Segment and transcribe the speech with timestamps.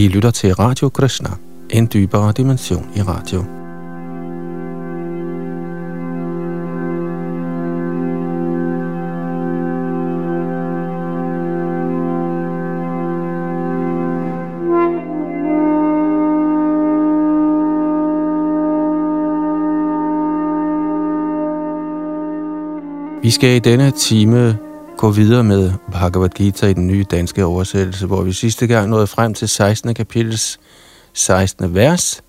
[0.00, 1.30] I lytter til Radio Krishna,
[1.70, 3.44] en dybere dimension i radio.
[23.22, 24.69] Vi skal i denne time
[25.00, 29.06] gå videre med Bhagavad Gita i den nye danske oversættelse, hvor vi sidste gang nåede
[29.06, 29.94] frem til 16.
[29.94, 30.60] kapitels
[31.12, 31.74] 16.
[31.74, 32.22] vers.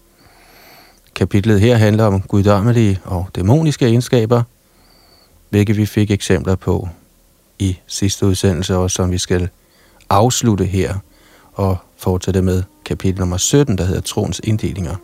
[1.16, 4.44] Kapitlet her handler om guddommelige og dæmoniske egenskaber,
[5.50, 6.90] hvilket vi fik eksempler på
[7.60, 9.50] i sidste udsendelse, og som vi skal
[10.10, 10.96] afslutte her
[11.54, 14.96] og fortsætte med kapitel nummer 17, der hedder Troens inddelinger.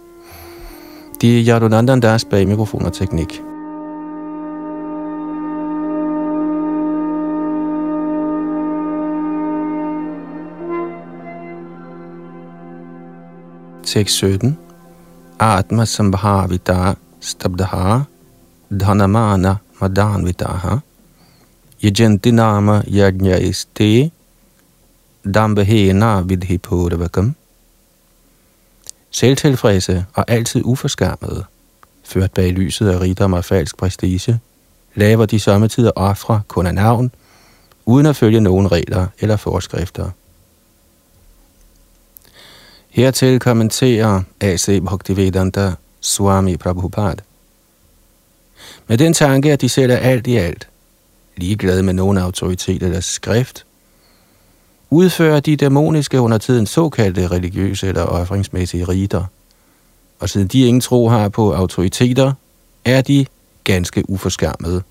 [1.21, 3.41] Det er Yadunandan Das bag mikrofon og teknik.
[13.87, 14.57] Tekst 17.
[15.39, 18.01] Atma sambhavita stabdha
[18.69, 20.79] dhanamana madanvitaha
[21.83, 24.11] yajanti nama yajnaiste
[25.33, 27.35] dambahena vidhipurvakam.
[29.11, 31.43] Selvtilfredse og altid uforskammede,
[32.03, 34.39] ført bag lyset af rigdom og falsk prestige,
[34.95, 37.11] laver de sommetider ofre kun af navn,
[37.85, 40.09] uden at følge nogen regler eller forskrifter.
[42.97, 44.81] Hertil kommenterer A.C.
[44.81, 47.23] Bhaktivedanta Swami Prabhupada.
[48.87, 50.67] Med den tanke, at de selv er alt i alt,
[51.35, 53.65] ligeglade med nogen autoritet eller skrift,
[54.89, 59.25] udfører de dæmoniske under tiden såkaldte religiøse eller offringsmæssige riter.
[60.19, 62.33] Og siden de ingen tro har på autoriteter,
[62.85, 63.25] er de
[63.63, 64.83] ganske uforskammede.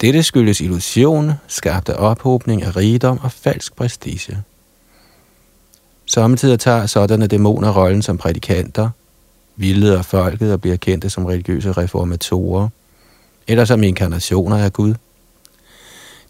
[0.00, 4.42] Dette skyldes illusion, skabt af ophobning af rigdom og falsk prestige.
[6.14, 8.90] Samtidig tager sådanne dæmoner rollen som prædikanter,
[9.56, 12.68] vildleder folket og bliver kendte som religiøse reformatorer,
[13.48, 14.94] eller som inkarnationer af Gud.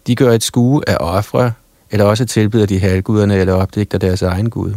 [0.07, 1.51] De gør et skue af ofre,
[1.91, 4.73] eller også tilbyder de halvguderne eller opdigter deres egen Gud.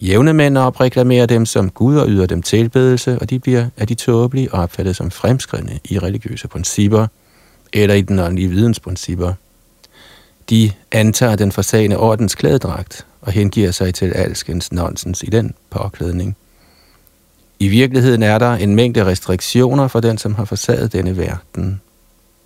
[0.00, 3.94] Jævne mænd opreklamerer dem som Gud og yder dem tilbedelse, og de bliver af de
[3.94, 7.06] tåbelige opfattet som fremskridende i religiøse principper,
[7.72, 9.32] eller i den åndelige vidensprincipper.
[10.50, 16.36] De antager den forsagende ordens klædedragt og hengiver sig til alskens nonsens i den påklædning.
[17.58, 21.80] I virkeligheden er der en mængde restriktioner for den, som har forsaget denne verden.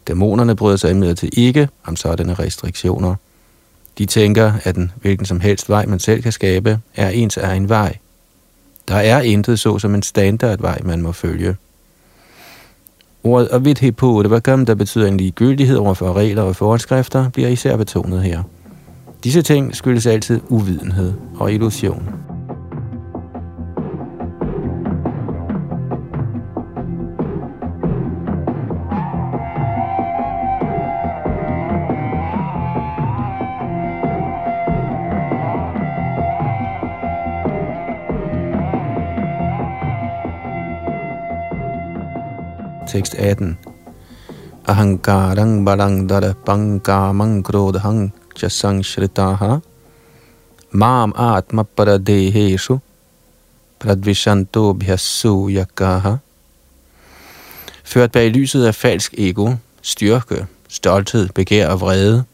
[0.09, 3.15] Dæmonerne bryder sig imidlertid ikke om sådanne restriktioner.
[3.99, 7.69] De tænker, at den hvilken som helst vej, man selv kan skabe, er ens egen
[7.69, 7.97] vej.
[8.89, 11.57] Der er intet så som en standardvej, man må følge.
[13.25, 17.49] Ordet avidhipo, det var gammel, der betyder en ligegyldighed over for regler og forskrifter, bliver
[17.49, 18.43] især betonet her.
[19.25, 22.09] Disse ting skyldes altid uvidenhed og illusion.
[42.91, 43.55] Tekst 18.
[44.67, 49.63] Ahankarang balang dada pankamang krodhang chasang shritaha
[50.75, 52.81] mam atma paradeheshu
[53.79, 56.19] pradvishanto bhyasu yakaha.
[57.85, 62.25] Ført bag lyset af falsk ego, styrke, stolthed, begær og vrede,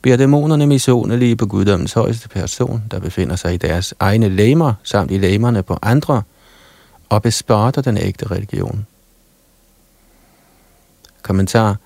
[0.00, 5.10] bliver dæmonerne misundelige på guddommens højeste person, der befinder sig i deres egne læmer samt
[5.10, 6.22] i læmerne på andre,
[7.08, 8.86] og bespotter den ægte religion.
[11.26, 11.76] Kommentar.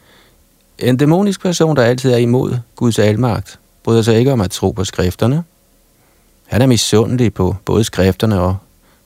[0.78, 4.70] En dæmonisk person, der altid er imod Guds almagt, bryder sig ikke om at tro
[4.70, 5.44] på skrifterne.
[6.46, 8.56] Han er misundelig på både skrifterne og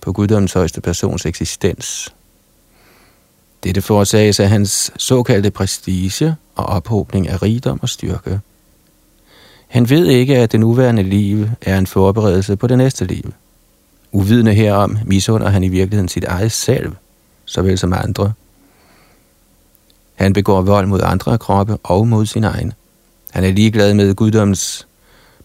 [0.00, 2.14] på guddommens højeste persons eksistens.
[3.64, 8.40] Dette forårsages af hans såkaldte prestige og ophobning af rigdom og styrke.
[9.68, 13.32] Han ved ikke, at det nuværende liv er en forberedelse på det næste liv.
[14.12, 16.92] Uvidende herom misunder han i virkeligheden sit eget selv,
[17.44, 18.32] såvel som andre–
[20.14, 22.72] han begår vold mod andre kroppe og mod sin egen.
[23.30, 24.86] Han er ligeglad med guddoms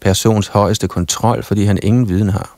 [0.01, 2.55] persons højeste kontrol, fordi han ingen viden har.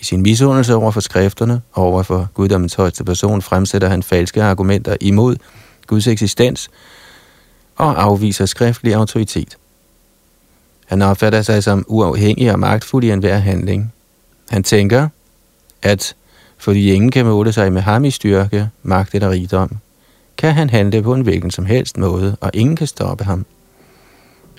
[0.00, 4.42] I sin misundelse over for skrifterne og over for guddommens højeste person fremsætter han falske
[4.42, 5.36] argumenter imod
[5.86, 6.70] Guds eksistens
[7.76, 9.56] og afviser skriftlig autoritet.
[10.86, 13.92] Han opfatter sig som uafhængig og magtfuld i enhver handling.
[14.50, 15.08] Han tænker,
[15.82, 16.14] at
[16.58, 19.78] fordi ingen kan måle sig med ham i styrke, magt eller rigdom,
[20.38, 23.46] kan han handle på en hvilken som helst måde, og ingen kan stoppe ham.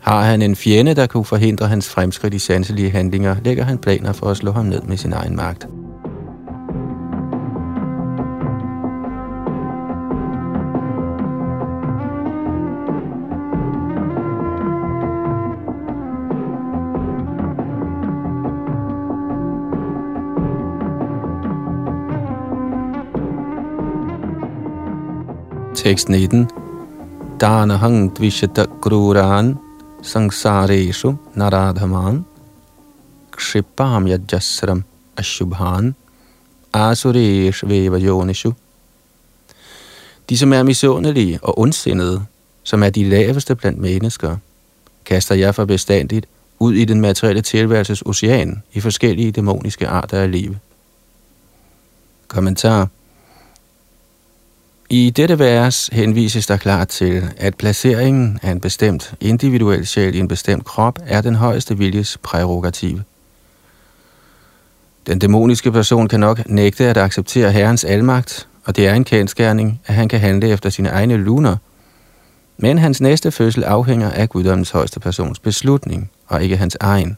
[0.02, 4.14] Har han en fjende, der kunne forhindre hans fremskridt i sanselige handlinger, lægger han planer
[4.14, 5.68] for at slå ham ned med sin egen magt.
[25.88, 26.50] Tekst 19.
[27.80, 29.56] hang dvishata kruran
[30.04, 32.26] sangsareshu naradhaman
[33.32, 34.84] kshipam yajasram
[35.18, 35.96] ashubhan
[36.74, 38.52] asuresh veva yonishu.
[40.30, 42.26] De, som er misundelige og ondsindede,
[42.64, 44.38] som er de laveste blandt mennesker,
[45.06, 46.26] kaster jeg for bestandigt
[46.60, 50.56] ud i den materielle tilværelses ocean i forskellige dæmoniske arter af liv.
[52.28, 52.88] Kommentar
[54.90, 60.20] i dette vers henvises der klart til, at placeringen af en bestemt individuel sjæl i
[60.20, 63.00] en bestemt krop er den højeste viljes prærogativ.
[65.08, 69.82] Den dæmoniske person kan nok nægte at acceptere Herrens almagt, og det er en kendskærning,
[69.86, 71.56] at han kan handle efter sine egne luner.
[72.58, 77.18] Men hans næste fødsel afhænger af guddommens højeste persons beslutning, og ikke hans egen.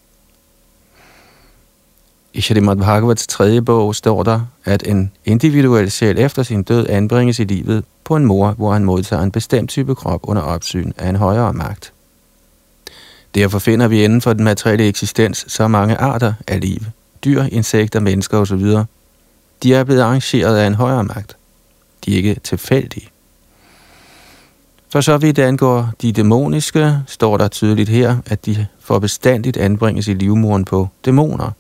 [2.34, 7.40] I Shalimad Bhagavats tredje bog står der, at en individuel sjæl efter sin død anbringes
[7.40, 11.10] i livet på en mor, hvor han modtager en bestemt type krop under opsyn af
[11.10, 11.94] en højere magt.
[13.36, 16.80] Derfor finder vi inden for den materielle eksistens så mange arter af liv,
[17.24, 18.66] dyr, insekter, mennesker osv.
[19.64, 21.38] De er blevet arrangeret af en højere magt.
[22.06, 23.08] De er ikke tilfældige.
[24.90, 30.08] For så vidt angår de dæmoniske, står der tydeligt her, at de får bestandigt anbringes
[30.08, 31.52] i livmoren på dæmoner–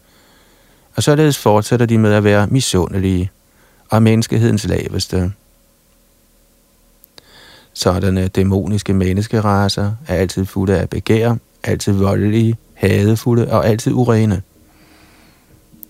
[0.99, 3.31] og således fortsætter de med at være misundelige
[3.89, 5.31] og menneskehedens laveste.
[7.73, 14.41] Sådanne dæmoniske menneskeraser er altid fulde af begær, altid voldelige, hadefulde og altid urene.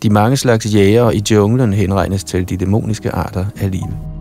[0.03, 4.18] De mange slags jæger i junglen henregnes til de dæmoniske arter af livet.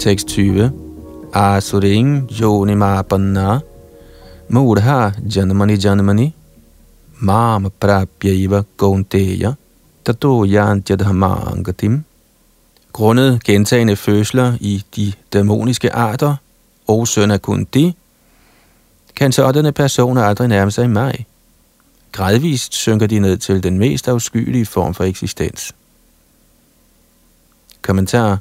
[0.00, 0.72] Tekst 20.
[1.32, 3.60] Asuring yonimapana
[4.48, 6.32] mudha janmani janmani
[7.18, 9.54] mam prapyaiva gaunteya
[10.04, 12.04] tato yantyadhamangatim.
[12.92, 16.36] Grundet gentagende fødsler i de dæmoniske arter
[16.86, 17.96] og søn af Kundi,
[19.16, 21.26] kan sådanne personer aldrig nærme sig mig.
[22.12, 25.74] Gradvist synker de ned til den mest afskyelige form for eksistens.
[27.82, 28.38] Kommentar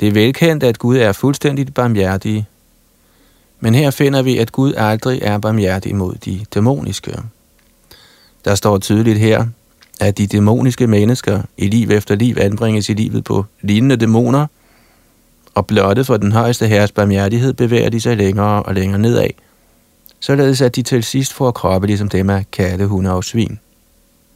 [0.00, 2.46] det er velkendt, at Gud er fuldstændigt barmhjertig.
[3.60, 7.18] Men her finder vi, at Gud aldrig er barmhjertig mod de dæmoniske.
[8.44, 9.46] Der står tydeligt her,
[10.00, 14.46] at de dæmoniske mennesker i liv efter liv anbringes i livet på lignende dæmoner,
[15.54, 19.28] og blotte for den højeste herres barmhjertighed bevæger de sig længere og længere nedad,
[20.20, 23.58] således at de til sidst får kroppe ligesom dem af katte, hunde og svin.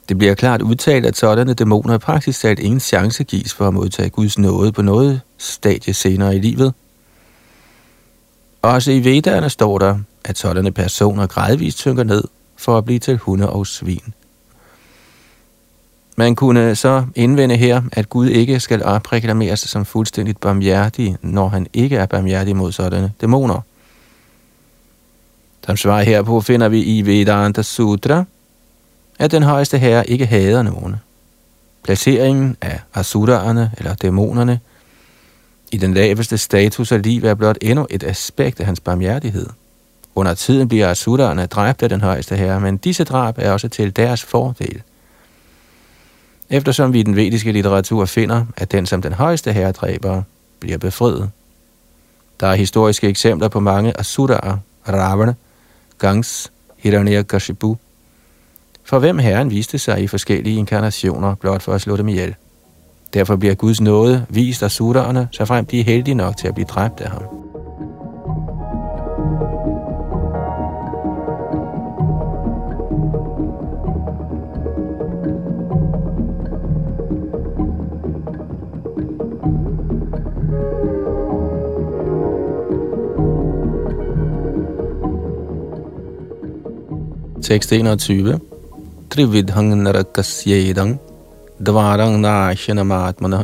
[0.09, 3.75] Det bliver klart udtalt, at sådanne dæmoner i praksis talt ingen chance gives for at
[3.75, 6.75] modtage Guds nåde på noget stadie senere i livet.
[8.63, 12.25] Også i Vedderne står der, at sådanne personer gradvist synker ned
[12.57, 14.15] for at blive til hunde og svin.
[16.17, 21.67] Man kunne så indvende her, at Gud ikke skal opreklameres som fuldstændigt barmhjertig, når han
[21.73, 23.61] ikke er barmhjertig mod sådanne dæmoner.
[25.67, 28.25] Som svar herpå finder vi i Vedanta Sutra,
[29.19, 30.97] at den højeste herre ikke hader nogen.
[31.85, 34.61] Placeringen af asuraerne eller dæmonerne
[35.73, 39.47] i den laveste status af liv er blot endnu et aspekt af hans barmhjertighed.
[40.15, 43.97] Under tiden bliver asuraerne dræbt af den højeste herre, men disse drab er også til
[43.97, 44.83] deres fordel.
[46.51, 50.23] Eftersom vi i den vediske litteratur finder, at den som den højeste herre dræber,
[50.61, 51.31] bliver befriet.
[52.41, 54.57] Der er historiske eksempler på mange asuraer,
[54.89, 55.35] Ravana,
[55.99, 57.77] Gangs, Hiranyakashipu,
[58.89, 62.35] for hvem Herren viste sig i forskellige inkarnationer blot for at slå dem ihjel.
[63.15, 66.55] Derfor bliver Guds nåde vist af sutterne, så frem de er heldige nok til at
[66.55, 67.23] blive dræbt af ham.
[87.43, 88.41] Tekst 21
[89.12, 90.90] त्रिविधं नरकस्येदं
[91.66, 93.44] द्वारं नाशनमात्मनः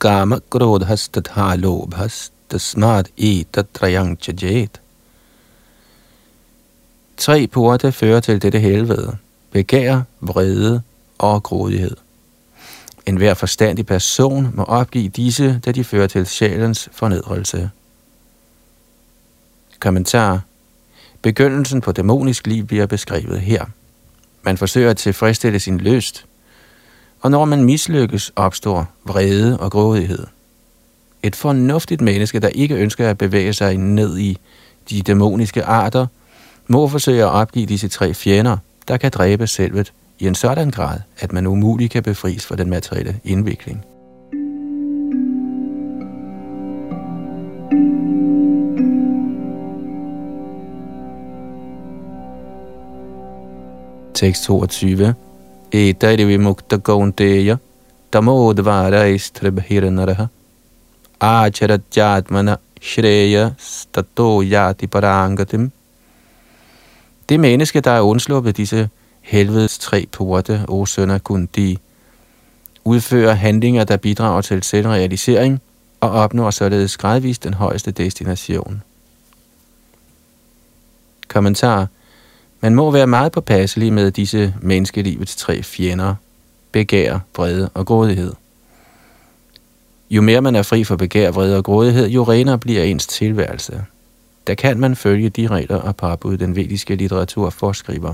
[0.00, 4.80] कामक्रोधस्तथा लोभस्तमोगुणोऽभिजायते tasmad i tatrayang chajet.
[7.16, 9.16] Tre porte fører til dette helvede.
[9.50, 10.82] Begær, vrede
[11.18, 11.96] og grådighed.
[13.06, 17.70] En hver forstandig person må opgive disse, da de fører til sjælens fornedrelse.
[19.80, 20.40] Kommentar.
[21.22, 23.64] Begyndelsen på dæmonisk liv bliver beskrevet her.
[24.43, 26.25] Man forsøger at tilfredsstille sin lyst,
[27.21, 30.27] og når man mislykkes, opstår vrede og grådighed.
[31.23, 34.37] Et fornuftigt menneske, der ikke ønsker at bevæge sig ned i
[34.89, 36.07] de dæmoniske arter,
[36.67, 38.57] må forsøge at opgive disse tre fjender,
[38.87, 42.69] der kan dræbe selvet i en sådan grad, at man umuligt kan befries fra den
[42.69, 43.85] materielle indvikling.
[54.21, 55.13] Tekst 22.
[55.71, 57.57] Etairi vimukta kaunteya
[58.11, 60.27] tamodvara istrabhiranaraha
[61.19, 65.71] acharatjatmana shreya stato yati parangatim.
[67.29, 68.89] Det menneske, der er undsluppet disse
[69.21, 71.79] helvedes tre porte, o sønner, Kundi,
[72.85, 75.61] udfører handlinger, der bidrager til selvrealisering
[75.99, 78.83] og opnår således gradvist den højeste destination.
[81.27, 81.87] Kommentar
[82.61, 86.15] man må være meget påpasselig med disse menneskelivets tre fjender,
[86.71, 88.33] begær, vrede og grådighed.
[90.09, 93.83] Jo mere man er fri for begær, vrede og grådighed, jo renere bliver ens tilværelse.
[94.47, 98.13] Der kan man følge de regler og parbud, den vediske litteratur forskriver.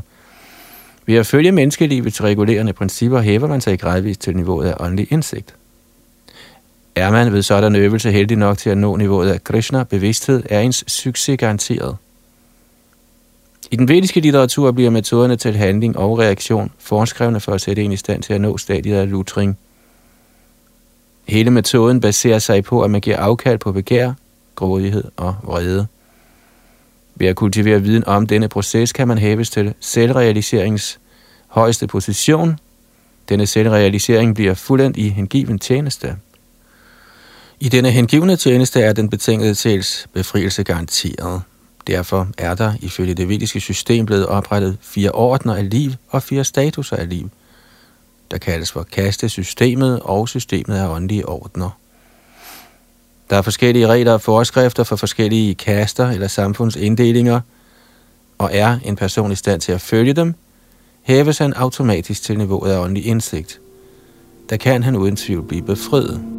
[1.05, 5.55] Ved at følge menneskelivets regulerende principper hæver man sig gradvist til niveauet af åndelig indsigt.
[6.95, 10.83] Er man ved sådan øvelse heldig nok til at nå niveauet af Krishna-bevidsthed, er ens
[10.87, 11.95] succes garanteret.
[13.71, 17.91] I den vediske litteratur bliver metoderne til handling og reaktion foreskrevne for at sætte en
[17.91, 19.57] i stand til at nå stadiet af lutring.
[21.27, 24.13] Hele metoden baserer sig på, at man giver afkald på begær,
[24.55, 25.87] grådighed og vrede.
[27.15, 30.99] Ved at kultivere viden om denne proces kan man hæves til selvrealiseringens
[31.47, 32.59] højeste position.
[33.29, 36.15] Denne selvrealisering bliver fuldendt i hengiven tjeneste.
[37.59, 41.41] I denne hengivne tjeneste er den betingede sjæls befrielse garanteret.
[41.87, 46.43] Derfor er der ifølge det vediske system blevet oprettet fire ordner af liv og fire
[46.43, 47.29] statuser af liv,
[48.31, 51.69] der kaldes for kastesystemet og systemet af åndelige ordner.
[53.29, 57.41] Der er forskellige regler og forskrifter for forskellige kaster eller samfundsinddelinger,
[58.37, 60.35] og er en person i stand til at følge dem,
[61.01, 63.59] hæves han automatisk til niveauet af åndelig indsigt.
[64.49, 66.36] Der kan han uden tvivl blive befriet.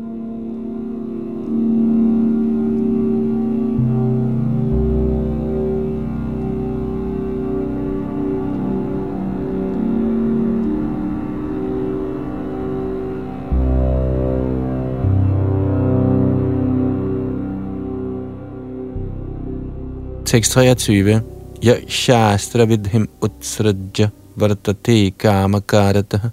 [20.29, 21.21] Tekst 23.
[21.63, 26.31] Ja shastra vidhim utsrajya vartate kamakarata.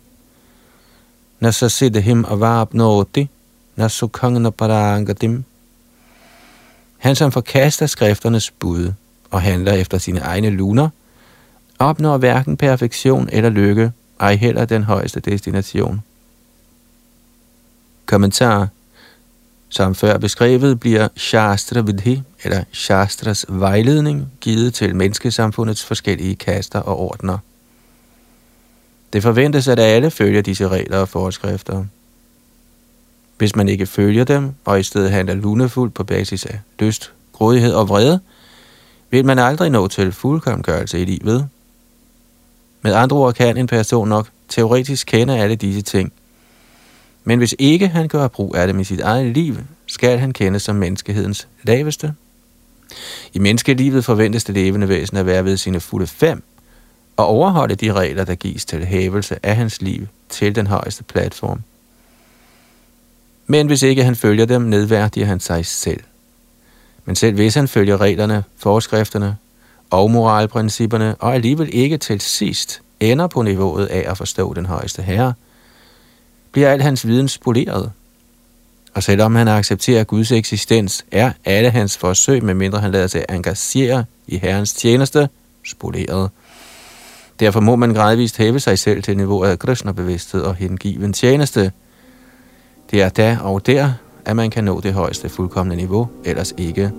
[1.40, 3.30] Nasasidhim avapnoti
[3.76, 5.46] nasukhangna parangatim.
[6.98, 8.94] Han som forkaster skrifternes bud
[9.32, 10.90] og handler efter sine egne luner,
[11.80, 16.02] opnår hverken perfektion eller lykke, ej heller den højeste destination.
[18.06, 18.68] Kommentar
[19.76, 27.00] som før beskrevet bliver Shastra Vidhi, eller Shastras vejledning, givet til menneskesamfundets forskellige kaster og
[27.00, 27.38] ordner.
[29.14, 31.86] Det forventes, at alle følger disse regler og forskrifter.
[33.38, 37.74] Hvis man ikke følger dem, og i stedet handler lunefuldt på basis af lyst, grådighed
[37.74, 38.20] og vrede,
[39.10, 41.50] vil man aldrig nå til fuldkomgørelse i livet.
[42.82, 46.14] Med andre ord kan en person nok teoretisk kende alle disse ting–
[47.26, 50.62] men hvis ikke han gør brug af dem i sit eget liv, skal han kendes
[50.62, 52.14] som menneskehedens laveste.
[53.34, 56.44] I menneskelivet forventes det levende væsen at være ved sine fulde fem,
[57.18, 61.62] og overholde de regler, der gives til hævelse af hans liv til den højeste platform.
[63.48, 66.00] Men hvis ikke han følger dem, nedværdiger han sig selv.
[67.06, 69.38] Men selv hvis han følger reglerne, forskrifterne
[69.90, 75.02] og moralprincipperne, og alligevel ikke til sidst ender på niveauet af at forstå den højeste
[75.02, 75.34] herre,
[76.56, 77.92] bliver al hans viden spoleret.
[78.94, 84.06] Og selvom han accepterer Guds eksistens, er alle hans forsøg, medmindre han lader sig engagere
[84.28, 85.30] i Herrens tjeneste,
[85.66, 86.30] spoleret.
[87.40, 91.72] Derfor må man gradvist hæve sig selv til niveauet af Krishna-bevidsthed og hengiven tjeneste.
[92.92, 93.94] Det er der og der,
[94.26, 96.92] at man kan nå det højeste fuldkommende niveau, ellers ikke.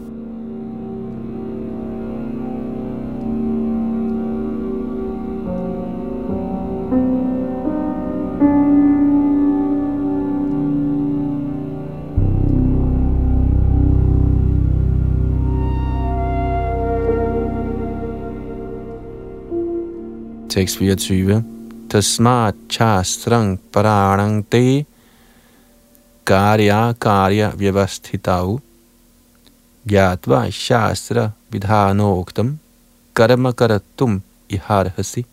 [20.56, 21.44] Tekst 24.
[21.90, 24.84] Tasmat chastrang paranang de
[26.24, 28.60] karya karya vyavasthitau
[29.86, 32.58] gyatva shastra vidhanoktam
[33.14, 35.26] karma karatum iharhasi.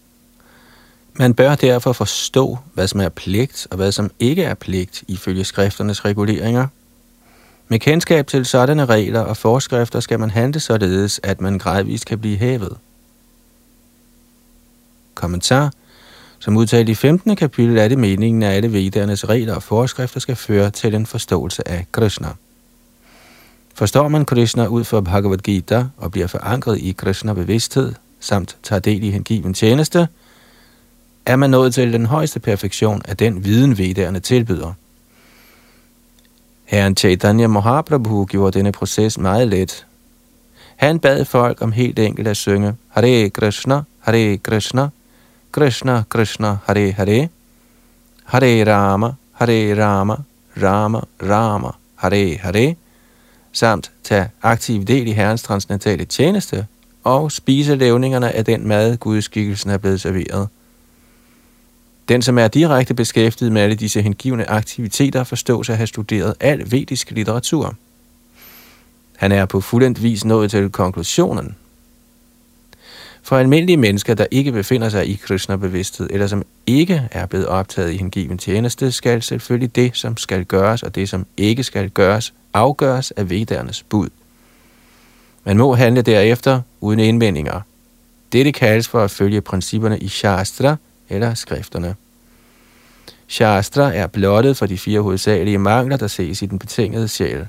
[1.13, 5.43] Man bør derfor forstå, hvad som er pligt og hvad som ikke er pligt ifølge
[5.43, 6.67] skrifternes reguleringer.
[7.67, 12.19] Med kendskab til sådanne regler og forskrifter skal man handle således, at man gradvist kan
[12.19, 12.77] blive hævet.
[15.23, 15.71] Kommentar
[16.39, 17.35] Som udtalt i 15.
[17.35, 21.67] kapitel er det meningen, at alle vedernes regler og forskrifter skal føre til en forståelse
[21.67, 22.27] af Krishna.
[23.73, 29.03] Forstår man Krishna ud fra Bhagavad Gita og bliver forankret i Krishna-bevidsthed, samt tager del
[29.03, 30.07] i hengiven tjeneste,
[31.25, 34.73] er man nået til den højeste perfektion af den viden, vederne tilbyder.
[36.65, 39.85] Herren Chaitanya Mahaprabhu gjorde denne proces meget let.
[40.75, 44.89] Han bad folk om helt enkelt at synge Hare Krishna, Hare Krishna,
[45.53, 47.29] Krishna Krishna, Hare Hare,
[48.23, 50.17] Hare Rama, Hare Rama,
[50.63, 52.75] Rama Rama, Hare Hare,
[53.51, 56.67] samt tage aktiv del i Herrens transcendentale tjeneste
[57.03, 60.47] og spise levningerne af den mad, gudskikkelsen er blevet serveret.
[62.09, 66.71] Den, som er direkte beskæftiget med alle disse hengivne aktiviteter, forstås at have studeret al
[66.71, 67.75] vedisk litteratur.
[69.17, 71.55] Han er på fuldendt vis nået til konklusionen.
[73.25, 77.91] For almindelige mennesker, der ikke befinder sig i Krishna-bevidsthed, eller som ikke er blevet optaget
[77.91, 82.33] i hengiven tjeneste, skal selvfølgelig det, som skal gøres, og det, som ikke skal gøres,
[82.53, 84.09] afgøres af vedernes bud.
[85.43, 87.61] Man må handle derefter uden indvendinger.
[88.31, 90.75] Dette kaldes for at følge principperne i Shastra,
[91.09, 91.95] eller skrifterne.
[93.27, 97.47] Shastra er blottet for de fire hovedsagelige mangler, der ses i den betingede sjæl.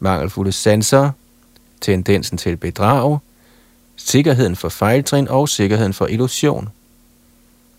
[0.00, 1.10] Mangelfulde sanser,
[1.80, 3.18] tendensen til bedrag,
[3.96, 6.68] sikkerheden for fejltrin og sikkerheden for illusion.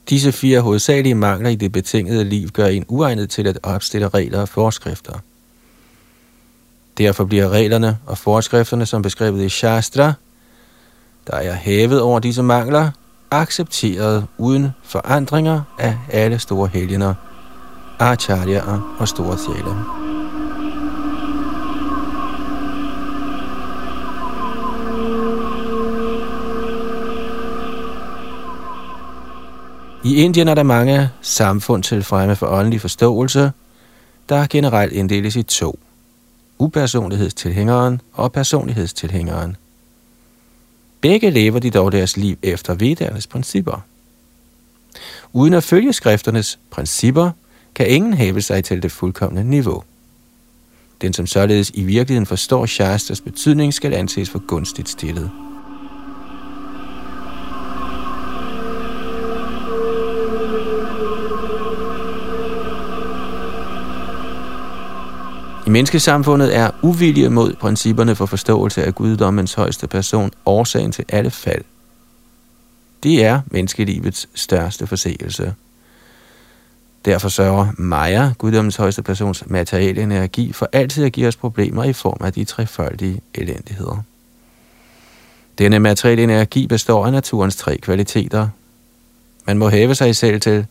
[0.10, 4.42] Disse fire hovedsagelige mangler i det betingede liv gør en uegnet til at opstille regler
[4.42, 5.14] og forskrifter.
[6.98, 10.14] Derfor bliver reglerne og forskrifterne, som beskrevet i Shastra,
[11.28, 12.92] der er hævet over disse mangler,
[13.32, 17.14] accepteret uden forandringer af alle store helgener,
[18.00, 20.17] acharyaer og store sjæle.
[30.08, 33.52] I Indien er der mange samfund til fremme for åndelig forståelse,
[34.30, 35.80] der generelt inddeles i to.
[36.60, 39.56] Upersonlighedstilhængeren og personlighedstilhængeren–
[41.02, 43.86] Begge lever de dog deres liv efter vedernes principper.
[45.34, 47.32] Uden at følge skrifternes principper,
[47.76, 49.84] kan ingen hæve sig til det fuldkommende niveau.
[51.02, 55.32] Den, som således i virkeligheden forstår Shastas betydning, skal anses for gunstigt stillet.
[65.68, 71.32] I menneskesamfundet er uvilje mod principperne for forståelse af guddommens højeste person årsagen til alle
[71.32, 71.64] fald.
[73.04, 75.54] Det er menneskelivets største forseelse.
[77.06, 81.94] Derfor sørger Maja, guddommens højeste persons materielle energi, for altid at give os problemer i
[81.94, 84.04] form af de trefoldige elendigheder.
[85.58, 88.48] Denne materielle energi består af naturens tre kvaliteter.
[89.48, 90.66] Man må hæve sig selv til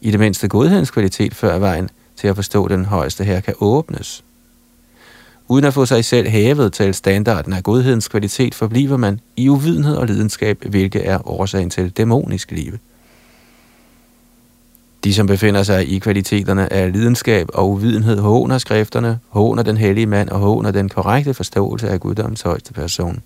[0.00, 4.24] i det mindste godhedens kvalitet før vejen til at forstå den højeste her kan åbnes.
[5.48, 9.96] Uden at få sig selv hævet til standarden af godhedens kvalitet, forbliver man i uvidenhed
[9.96, 12.72] og lidenskab, hvilket er årsagen til dæmonisk liv.
[15.04, 20.06] De, som befinder sig i kvaliteterne af lidenskab og uvidenhed, håner skrifterne, håner den hellige
[20.06, 23.22] mand og håner den korrekte forståelse af guddommens højeste person.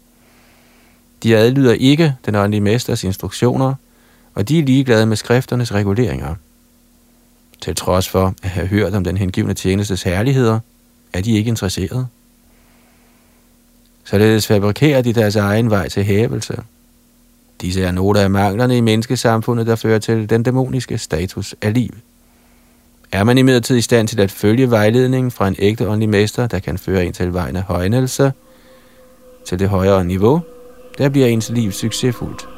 [1.22, 3.74] De adlyder ikke den åndelige mesters instruktioner,
[4.34, 6.34] og de er ligeglade med skrifternes reguleringer.
[7.60, 10.60] Til trods for at have hørt om den hengivne tjenestes herligheder,
[11.12, 12.06] er de ikke interesserede.
[14.04, 16.62] Således fabrikerer de deres egen vej til hævelse.
[17.60, 21.90] Disse er nogle af manglerne i menneskesamfundet, der fører til den dæmoniske status af liv.
[23.12, 26.58] Er man imidlertid i stand til at følge vejledningen fra en ægte åndelig mester, der
[26.58, 28.32] kan føre en til vejen af højnelse,
[29.46, 30.40] til det højere niveau,
[30.98, 32.48] der bliver ens liv succesfuldt.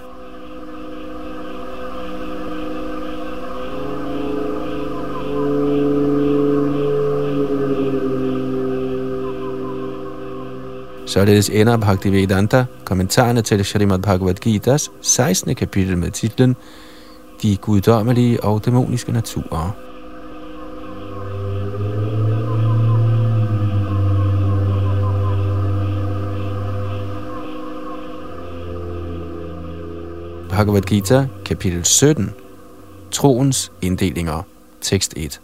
[11.11, 15.55] Således ender Bhaktivedanta kommentarerne til Srimad Bhagavad Gita's 16.
[15.55, 16.57] kapitel med titlen
[17.43, 19.71] De guddommelige og dæmoniske naturer.
[30.49, 32.31] Bhagavad Gita, kapitel 17,
[33.11, 34.43] Troens inddelinger,
[34.81, 35.41] tekst 1.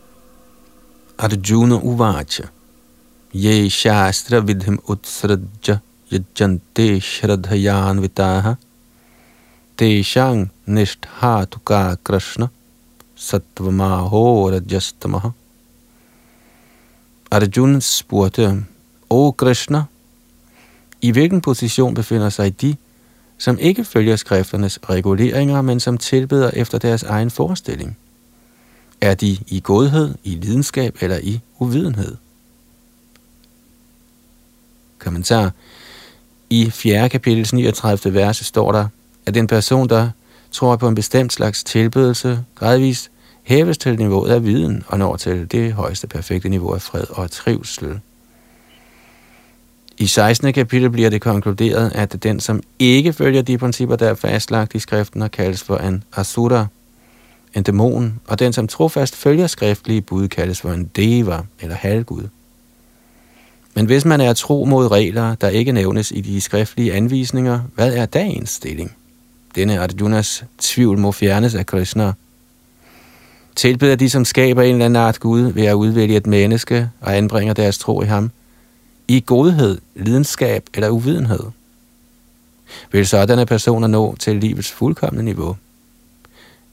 [1.18, 2.42] Arjuna Uvacha
[3.36, 8.56] Ye Shastra Vidhim Utsradja Yajante Shradhayan Vitaha
[9.76, 11.46] Teshang Nishtha
[12.02, 12.48] Krishna
[13.14, 15.34] Satvamaho Rajastamaha
[17.30, 18.64] Arjuna spurgte,
[19.10, 19.84] O Krishna,
[21.02, 22.76] i hvilken position befinder sig de,
[23.38, 27.98] som ikke følger skrifternes reguleringer, men som tilbeder efter deres egen forestilling?
[29.00, 32.16] Er de i godhed, i lidenskab eller i uvidenhed?
[35.06, 35.50] Kommentar.
[36.50, 37.08] I 4.
[37.08, 38.14] kapitel 39.
[38.14, 38.88] vers står der,
[39.26, 40.10] at den person, der
[40.52, 43.10] tror på en bestemt slags tilbedelse, gradvist
[43.42, 47.30] hæves til niveauet af viden og når til det højeste perfekte niveau af fred og
[47.30, 48.00] trivsel.
[49.98, 50.52] I 16.
[50.52, 54.78] kapitel bliver det konkluderet, at den, som ikke følger de principper, der er fastlagt i
[54.78, 56.66] skriften, og kaldes for en asura,
[57.54, 62.28] en dæmon, og den, som trofast følger skriftlige bud, kaldes for en deva, eller halvgud.
[63.76, 67.94] Men hvis man er tro mod regler, der ikke nævnes i de skriftlige anvisninger, hvad
[67.94, 68.96] er dagens stilling?
[69.54, 72.12] Denne Arjunas tvivl må fjernes af Krishna.
[73.56, 77.16] Tilbeder de, som skaber en eller anden art Gud, ved at udvælge et menneske og
[77.16, 78.30] anbringer deres tro i ham,
[79.08, 81.44] i godhed, lidenskab eller uvidenhed?
[82.92, 85.56] Vil sådanne personer nå til livets fuldkommende niveau?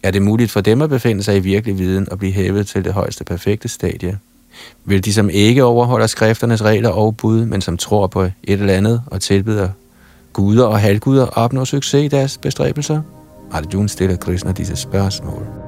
[0.04, 2.86] Er det muligt for dem at befinde sig i virkelig viden og blive hævet til
[2.86, 4.20] det højeste perfekte stadie?
[4.86, 8.74] Vil de, som ikke overholder skrifternes regler og bud, men som tror på et eller
[8.74, 9.70] andet og tilbyder
[10.34, 13.02] guder og halvguder, opnå succes i deres bestræbelser?
[13.52, 15.63] Arjuna stiller Krishna disse spørgsmål.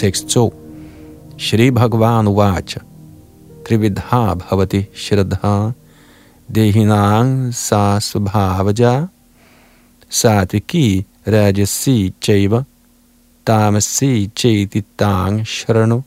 [0.00, 0.54] Tekst 2.
[1.36, 2.80] Shri Bhagavan Uvacha
[3.64, 5.74] Trividha Bhavati Shraddha
[6.50, 9.08] Dehinang Sa Subhavaja
[10.08, 12.64] Satviki Rajasi Chaiva
[13.44, 16.02] Tamasi Chetitang Shranu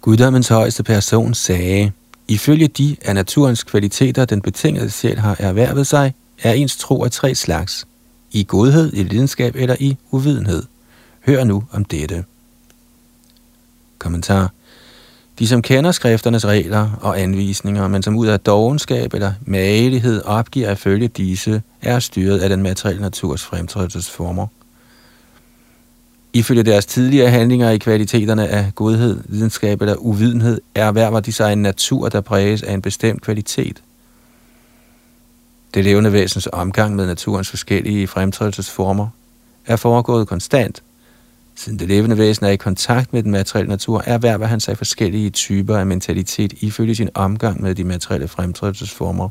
[0.00, 1.92] Guddommens højeste person sagde,
[2.28, 7.10] ifølge de af naturens kvaliteter, den betingede sjæl har erhvervet sig, er ens tro af
[7.10, 7.86] tre slags.
[8.32, 10.62] I godhed, i lidenskab eller i uvidenhed.
[11.26, 12.24] Hør nu om dette.
[14.04, 14.50] Kommentar.
[15.38, 20.70] De, som kender skrifternes regler og anvisninger, men som ud af dogenskab eller magelighed opgiver
[20.70, 24.46] at følge disse, er styret af den materielle naturs fremtrædelsesformer.
[26.32, 31.62] Ifølge deres tidligere handlinger i kvaliteterne af godhed, videnskab eller uvidenhed, erhverver de sig en
[31.62, 33.82] natur, der præges af en bestemt kvalitet.
[35.74, 39.08] Det levende væsens omgang med naturens forskellige fremtrædelsesformer
[39.66, 40.82] er foregået konstant–
[41.56, 45.30] Siden det levende væsen er i kontakt med den materielle natur, erhverver han sig forskellige
[45.30, 49.28] typer af mentalitet ifølge sin omgang med de materielle fremtrædelsesformer.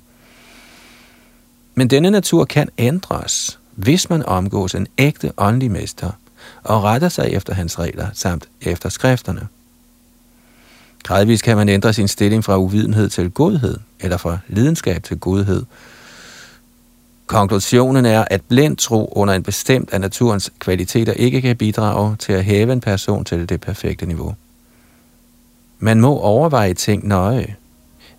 [1.76, 6.12] Men denne natur kan ændres, hvis man omgås en ægte åndelig mester
[6.64, 9.48] og retter sig efter hans regler samt efter skrifterne.
[11.04, 15.66] Gradvist kan man ændre sin stilling fra uvidenhed til godhed, eller fra lidenskab til godhed,
[17.28, 22.34] Konklusionen er, at blind tro under en bestemt af naturens kvaliteter ikke kan bidrage til
[22.34, 24.36] at hæve en person til det perfekte niveau.
[25.80, 27.56] Man må overveje ting nøje,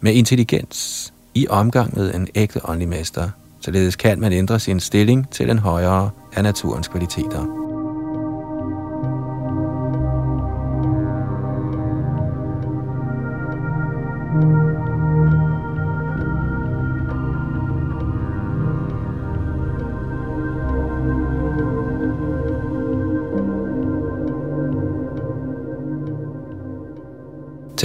[0.01, 3.31] med intelligens, i omgang med en ægte åndelig mester.
[3.61, 7.65] Således kan man ændre sin stilling til en højere af naturens kvaliteter.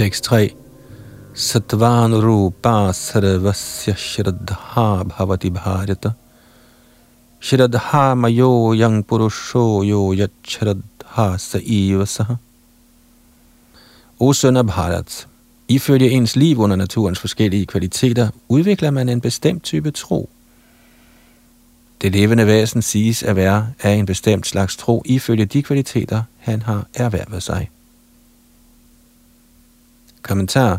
[0.00, 0.54] Tekst 3.
[1.34, 6.14] Satvan rupa sarvasya shraddha bhavati bharata.
[7.40, 12.36] Shraddha mayo yang purusho yo yat shraddha saha.
[14.18, 15.26] O søn af Bharat,
[15.68, 20.30] ifølge ens liv under naturens forskellige kvaliteter, udvikler man en bestemt type tro.
[22.02, 26.62] Det levende væsen siges at være af en bestemt slags tro ifølge de kvaliteter, han
[26.62, 27.70] har erhvervet sig.
[30.30, 30.78] Kommentar.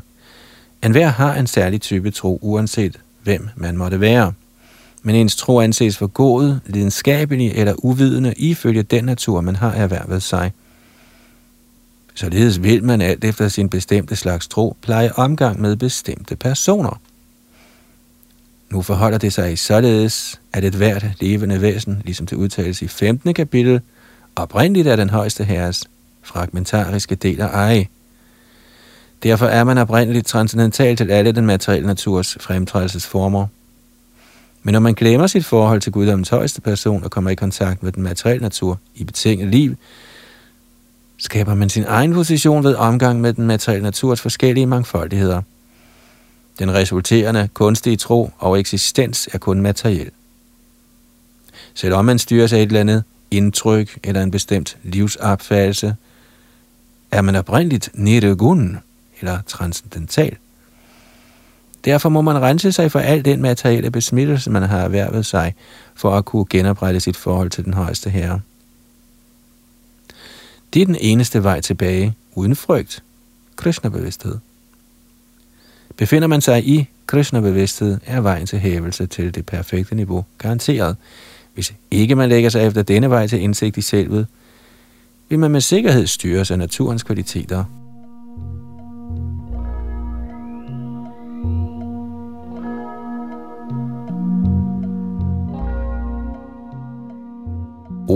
[0.83, 4.33] En hver har en særlig type tro, uanset hvem man måtte være.
[5.03, 10.23] Men ens tro anses for god, lidenskabelig eller uvidende ifølge den natur, man har erhvervet
[10.23, 10.51] sig.
[12.15, 17.01] Således vil man alt efter sin bestemte slags tro pleje omgang med bestemte personer.
[18.69, 23.33] Nu forholder det sig således, at et hvert levende væsen, ligesom det udtales i 15.
[23.33, 23.81] kapitel,
[24.35, 25.85] oprindeligt er den højeste herres
[26.23, 27.87] fragmentariske del af ej.
[29.23, 33.47] Derfor er man oprindeligt transcendental til alle den materielle naturs fremtrædelsesformer.
[34.63, 37.91] Men når man glemmer sit forhold til guddommens højeste person og kommer i kontakt med
[37.91, 39.75] den materielle natur i betinget liv,
[41.17, 45.41] skaber man sin egen position ved omgang med den materielle naturs forskellige mangfoldigheder.
[46.59, 50.09] Den resulterende kunstige tro og eksistens er kun materiel.
[51.73, 55.95] Selvom man styrer af et eller andet indtryk eller en bestemt livsopfattelse,
[57.11, 58.79] er man oprindeligt nirgun
[59.21, 60.37] eller transcendental.
[61.85, 65.55] Derfor må man rense sig for al den materielle besmittelse, man har erhvervet sig,
[65.95, 68.39] for at kunne genoprette sit forhold til den højeste herre.
[70.73, 73.03] Det er den eneste vej tilbage, uden frygt,
[73.55, 74.37] Krishna-bevidsthed.
[75.97, 80.97] Befinder man sig i Krishna-bevidsthed, er vejen til hævelse til det perfekte niveau garanteret.
[81.53, 84.27] Hvis ikke man lægger sig efter denne vej til indsigt i selvet,
[85.29, 87.65] vil man med sikkerhed styres af naturens kvaliteter.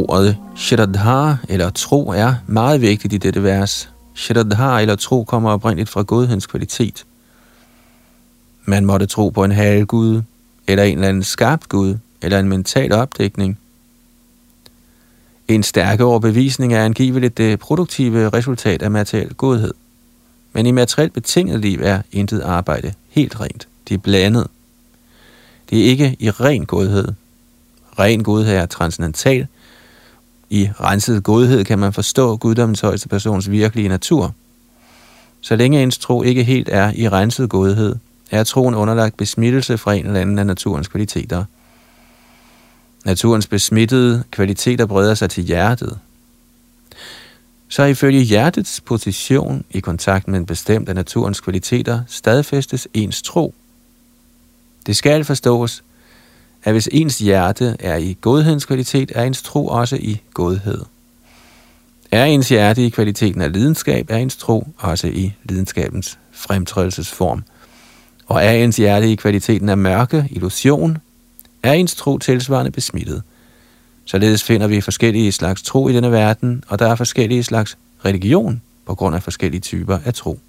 [0.08, 3.90] Ordet Shraddha eller tro er meget vigtigt i dette vers.
[4.16, 7.06] Shraddha eller tro kommer oprindeligt fra godhedens kvalitet.
[8.66, 10.22] Man måtte tro på en halvgud,
[10.68, 13.60] eller en eller anden skabt gud, eller en mental opdækning.
[15.48, 19.74] En stærke overbevisning er angiveligt det produktive resultat af materiel godhed.
[20.54, 23.68] Men i materielt betinget liv er intet arbejde helt rent.
[23.88, 24.48] Det er blandet.
[25.70, 27.08] Det er ikke i ren godhed.
[28.00, 29.48] Ren godhed er transcendental,
[30.50, 34.34] i renset godhed kan man forstå guddommens højeste persons virkelige natur.
[35.42, 37.96] Så længe ens tro ikke helt er i renset godhed,
[38.32, 41.44] er troen underlagt besmittelse fra en eller anden af naturens kvaliteter.
[43.06, 46.00] Naturens besmittede kvaliteter breder sig til hjertet.
[47.70, 53.54] Så ifølge hjertets position i kontakt med en bestemt af naturens kvaliteter, stadfæstes ens tro.
[54.86, 55.84] Det skal forstås,
[56.66, 60.82] at hvis ens hjerte er i godhedens kvalitet, er ens tro også i godhed.
[62.12, 67.44] Er ens hjerte i kvaliteten af lidenskab, er ens tro også i lidenskabens fremtrædelsesform.
[68.28, 70.98] Og er ens hjerte i kvaliteten af mørke, illusion,
[71.64, 73.24] er ens tro tilsvarende besmittet.
[74.06, 78.62] Således finder vi forskellige slags tro i denne verden, og der er forskellige slags religion
[78.86, 80.40] på grund af forskellige typer af tro.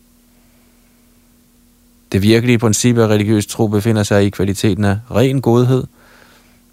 [2.13, 5.85] Det virkelige princip af religiøs tro befinder sig i kvaliteten af ren godhed–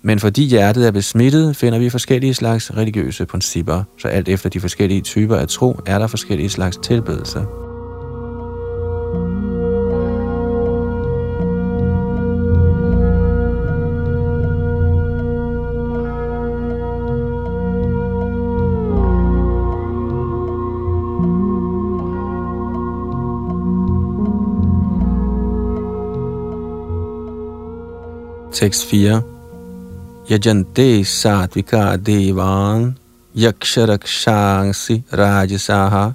[0.05, 4.59] men fordi hjertet er besmittet, finder vi forskellige slags religiøse principper, så alt efter de
[4.59, 7.39] forskellige typer af tro, er der forskellige slags tilbedelse.
[28.53, 29.32] Tekst 4
[30.29, 32.97] yajante satvika devan
[33.35, 36.13] yaksharakshansi rajasaha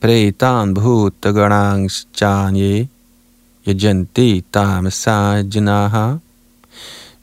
[0.00, 2.88] pretan bhutagarangs chanye
[3.66, 6.18] yajante tamasa janaha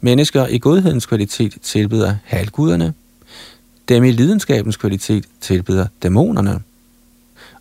[0.02, 2.94] Mennesker i godhedens kvalitet tilbyder halvguderne,
[3.90, 6.62] dem i lidenskabens kvalitet tilbyder dæmonerne,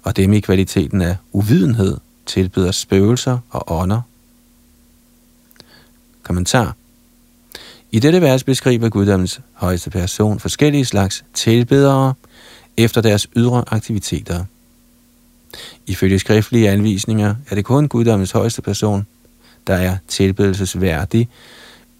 [0.02, 4.00] og dem i kvaliteten af uvidenhed tilbyder spøgelser og ånder.
[6.22, 6.75] Kommentar
[7.90, 12.14] i dette vers beskriver guddommens højeste person forskellige slags tilbedere
[12.76, 14.44] efter deres ydre aktiviteter.
[15.86, 19.06] Ifølge skriftlige anvisninger er det kun guddommens højeste person,
[19.66, 21.28] der er tilbedelsesværdig,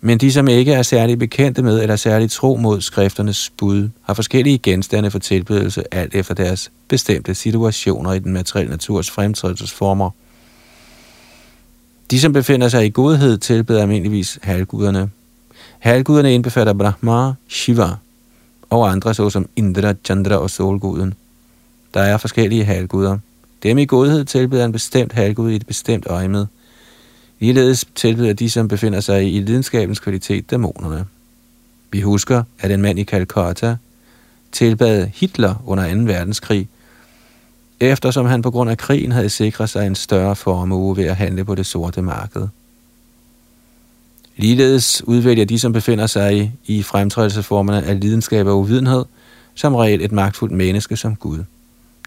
[0.01, 4.14] men de, som ikke er særligt bekendte med eller særligt tro mod skrifternes bud, har
[4.14, 10.11] forskellige genstande for tilbedelse alt efter deres bestemte situationer i den materielle naturs fremtrædelsesformer.
[12.11, 15.11] De, som befinder sig i godhed, tilbeder almindeligvis halvguderne,
[15.87, 17.88] Halvguderne indbefatter Brahma, Shiva
[18.70, 21.14] og andre såsom Indra, Chandra og Solguden.
[21.94, 23.18] Der er forskellige halvguder.
[23.62, 26.46] Dem i godhed tilbeder en bestemt halvgud i et bestemt øje med.
[27.40, 31.07] Ligeledes tilbeder de, som befinder sig i lidenskabens kvalitet, dæmonerne.
[31.90, 33.77] Vi husker, at en mand i Calcutta
[34.53, 36.01] tilbad Hitler under 2.
[36.01, 36.68] verdenskrig,
[37.81, 41.44] eftersom han på grund af krigen havde sikret sig en større formue ved at handle
[41.44, 42.49] på det sorte marked.
[44.37, 49.05] Ligeledes udvælger de, som befinder sig i, i fremtrædelsesformerne af lidenskab og uvidenhed,
[49.55, 51.44] som regel et magtfuldt menneske som Gud.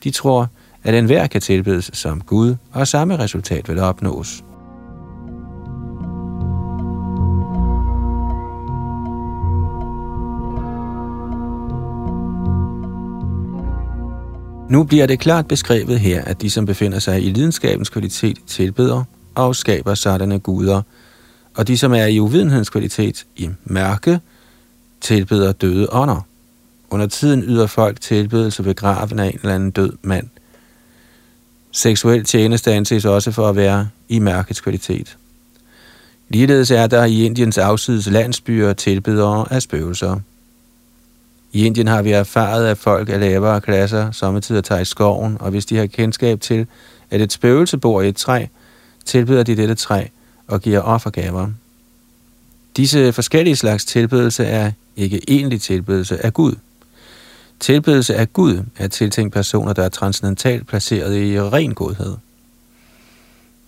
[0.03, 0.49] De tror,
[0.83, 4.43] at enhver kan tilbedes som Gud, og samme resultat vil opnås.
[14.69, 19.03] Nu bliver det klart beskrevet her, at de, som befinder sig i lidenskabens kvalitet, tilbeder
[19.35, 20.81] og skaber sådanne guder–
[21.59, 24.19] og de, som er i uvidenhedens kvalitet, i mørke,
[25.01, 26.27] tilbeder døde ånder.
[26.89, 30.27] Under tiden yder folk tilbedelse ved graven af en eller anden død mand.
[31.71, 35.17] Seksuel tjeneste anses også for at være i mørkets kvalitet.
[36.29, 40.19] Ligeledes er der i Indiens afsides landsbyer tilbedere af spøgelser.
[41.53, 45.51] I Indien har vi erfaret, at folk af lavere klasser sommetider tager i skoven, og
[45.51, 46.67] hvis de har kendskab til,
[47.11, 48.45] at et spøgelse bor i et træ,
[49.05, 50.05] tilbyder de dette træ
[50.49, 51.49] og giver offergaver.
[52.77, 56.55] Disse forskellige slags tilbedelse er ikke egentlig tilbedelse af Gud.
[57.59, 62.17] Tilbedelse af Gud er tiltænkt personer, der er transcendentalt placeret i ren godhed.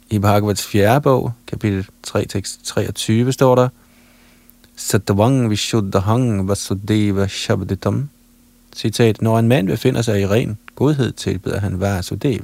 [0.10, 1.02] I Bhagavats 4.
[1.02, 3.70] bog, kapitel 3, tekst 23, står der,
[4.76, 8.10] Satvang Vishuddhang Vasudeva Shabditam.
[8.76, 12.40] Citat, når en mand befinder sig i ren godhed, tilbeder han Vasudev.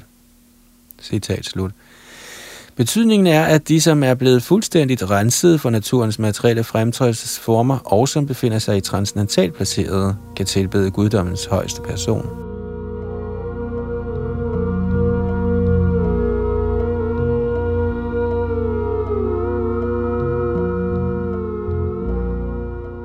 [1.02, 1.72] Citat slut.
[2.78, 8.26] Betydningen er, at de, som er blevet fuldstændigt renset for naturens materielle fremtrædelsesformer, og som
[8.26, 12.26] befinder sig i transcendentalt placeret, kan tilbede guddommens højeste person.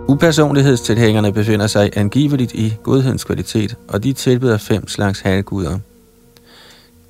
[0.08, 5.78] Upersonlighedstilhængerne befinder sig angiveligt i godhedens kvalitet, og de tilbyder fem slags halvguder.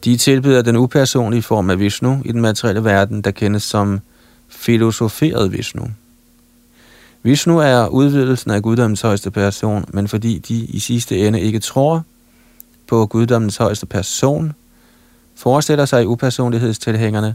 [0.05, 4.01] De tilbyder den upersonlige form af Vishnu i den materielle verden, der kendes som
[4.49, 5.89] filosoferet Vishnu.
[7.23, 12.05] Vishnu er udvidelsen af guddommens højeste person, men fordi de i sidste ende ikke tror
[12.87, 14.53] på guddommens højeste person,
[15.35, 17.35] forestiller sig upersonlighedstilhængerne,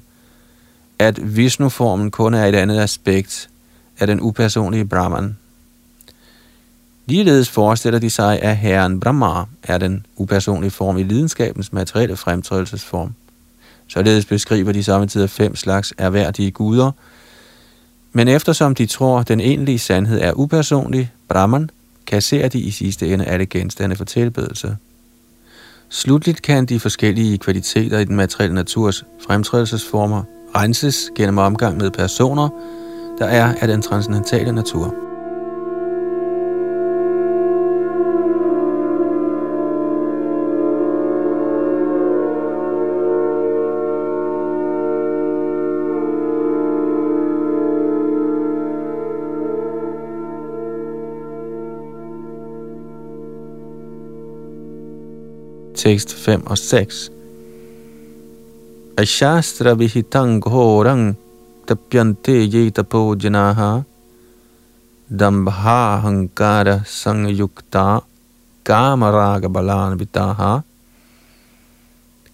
[1.00, 3.50] at Vishnu-formen kun er et andet aspekt
[4.00, 5.38] af den upersonlige Brahman.
[7.08, 13.14] Ligeledes forestiller de sig, at herren Brahma er den upersonlige form i lidenskabens materielle fremtrædelsesform.
[13.88, 16.92] Således beskriver de samtidig fem slags erhverdige guder,
[18.12, 21.70] men eftersom de tror, den egentlige sandhed er upersonlig, Brahman,
[22.08, 24.78] kasserer de i sidste ende alle genstande for tilbedelse.
[25.90, 30.24] Slutligt kan de forskellige kvaliteter i den materielle naturs fremtrædelsesformer
[30.56, 32.50] renses gennem omgang med personer,
[33.20, 35.07] der er af den transcendentale natur.
[55.88, 57.12] Tekst 5 og 6.
[59.00, 61.16] Ashastra vihitang ghorang
[61.68, 63.86] tapyante yeta pojanaha
[65.20, 68.04] dambha hankara sangyukta
[68.68, 70.52] kamaraga balan vitaha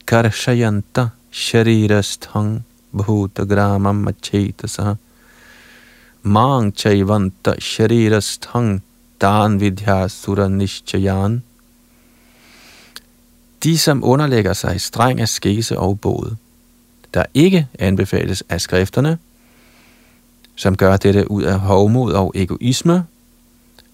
[0.10, 1.04] karshayanta
[1.44, 2.52] sharirasthang
[2.98, 4.98] bhutagramam achetasaha
[6.34, 8.82] mang chaivanta sharirasthang
[9.22, 11.44] tan vidya sura nishchayan
[13.64, 16.36] de, som underlægger sig streng af skese og båd,
[17.14, 19.18] der ikke anbefales af skrifterne,
[20.56, 23.06] som gør dette ud af hovmod og egoisme,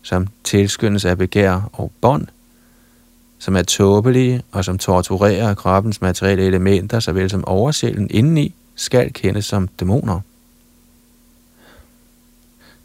[0.01, 2.27] som tilskyndes af begær og bånd,
[3.39, 9.45] som er tåbelige og som torturerer kroppens materielle elementer, såvel som oversjælen indeni, skal kendes
[9.45, 10.19] som dæmoner.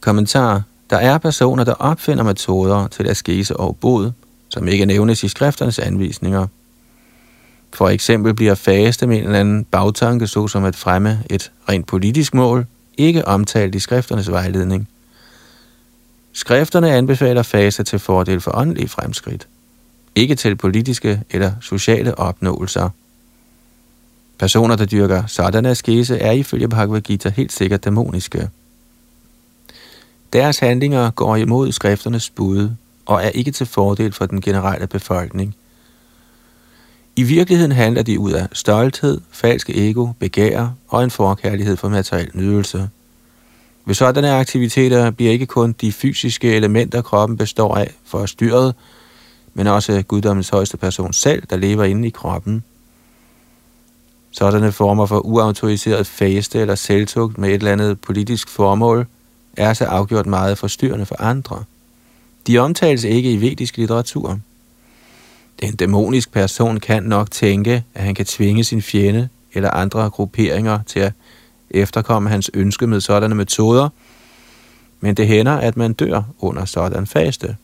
[0.01, 0.63] Kommentar.
[0.91, 4.11] Der er personer, der opfinder metoder til at skese og bod,
[4.49, 6.47] som ikke nævnes i skrifternes anvisninger–
[7.75, 12.35] for eksempel bliver faste med en eller anden bagtanke, såsom at fremme et rent politisk
[12.35, 12.67] mål,
[12.99, 14.89] ikke omtalt i skrifternes vejledning.
[16.33, 19.49] Skrifterne anbefaler faste til fordel for åndelige fremskridt,
[20.15, 22.91] ikke til politiske eller sociale opnåelser.
[24.39, 28.49] Personer, der dyrker sådan askese, er ifølge Bhagavad Gita helt sikkert dæmoniske.
[30.33, 32.71] Deres handlinger går imod skrifternes bud
[33.07, 35.55] og er ikke til fordel for den generelle befolkning–
[37.17, 42.31] i virkeligheden handler de ud af stolthed, falsk ego, begær og en forkærlighed for materiel
[42.35, 42.89] nydelse.
[43.85, 48.75] Ved sådanne aktiviteter bliver ikke kun de fysiske elementer, kroppen består af, forstyrret,
[49.55, 52.65] men også guddommens højeste person selv, der lever inde i kroppen.
[54.31, 59.07] Sådanne former for uautoriseret faste eller selvtugt med et eller andet politisk formål
[59.57, 61.65] er så afgjort meget forstyrrende for andre.
[62.47, 64.39] De omtales ikke i vedisk litteratur.
[65.59, 70.79] En dæmonisk person kan nok tænke, at han kan tvinge sin fjende eller andre grupperinger
[70.87, 71.13] til at
[71.71, 73.89] efterkomme hans ønske med sådanne metoder,
[75.01, 77.57] men det hænder, at man dør under sådan faste.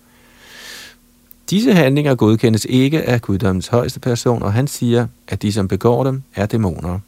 [1.51, 6.05] Disse handlinger godkendes ikke af guddommens højeste person, og han siger, at de, som begår
[6.05, 6.99] dem, er dæmoner.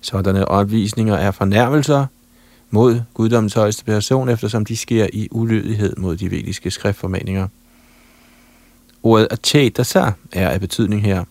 [0.00, 2.06] Sådanne opvisninger er fornærmelser
[2.70, 7.48] mod guddommens højeste person, eftersom de sker i ulydighed mod de vediske skriftformaninger.
[9.02, 11.24] Ordet achetasa er af betydning her.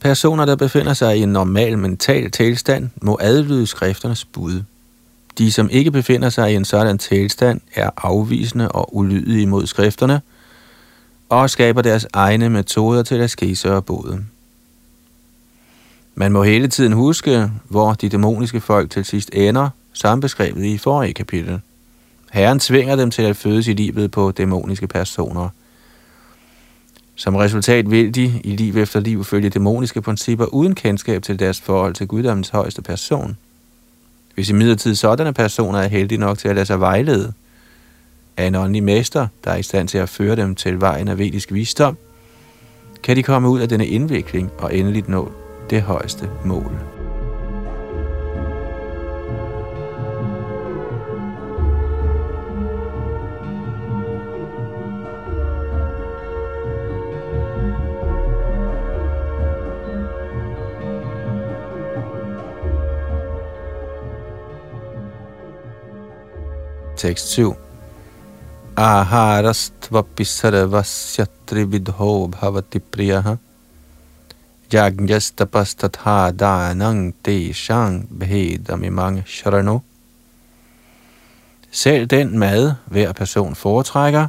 [0.00, 4.62] Personer, der befinder sig i en normal mental tilstand, må adlyde skrifternes bud.
[5.38, 10.20] De, som ikke befinder sig i en sådan tilstand, er afvisende og ulydige mod skrifterne,
[11.28, 14.24] og skaber deres egne metoder til at skise og både.
[16.14, 20.78] Man må hele tiden huske, hvor de dæmoniske folk til sidst ender, som beskrevet i
[20.78, 21.60] forrige kapitel.
[22.32, 25.48] Herren tvinger dem til at fødes i livet på dæmoniske personer.
[27.18, 31.60] Som resultat vil de i liv efter liv følge dæmoniske principper uden kendskab til deres
[31.60, 33.36] forhold til guddommens højeste person.
[34.34, 37.32] Hvis i midlertid sådanne personer er heldige nok til at lade sig vejlede
[38.36, 41.18] af en åndelig mester, der er i stand til at føre dem til vejen af
[41.18, 41.96] vedisk visdom,
[43.02, 45.32] kan de komme ud af denne indvikling og endeligt nå
[45.70, 46.97] det højeste mål.
[66.98, 67.54] Tekst 7.
[68.76, 73.36] Aharastvapi sarvasya trividho bhavati priyaha
[74.72, 79.78] Yagyastapastatha danang deshang bhedamimang sharano.
[81.70, 84.26] Selv den mad, hver person foretrækker,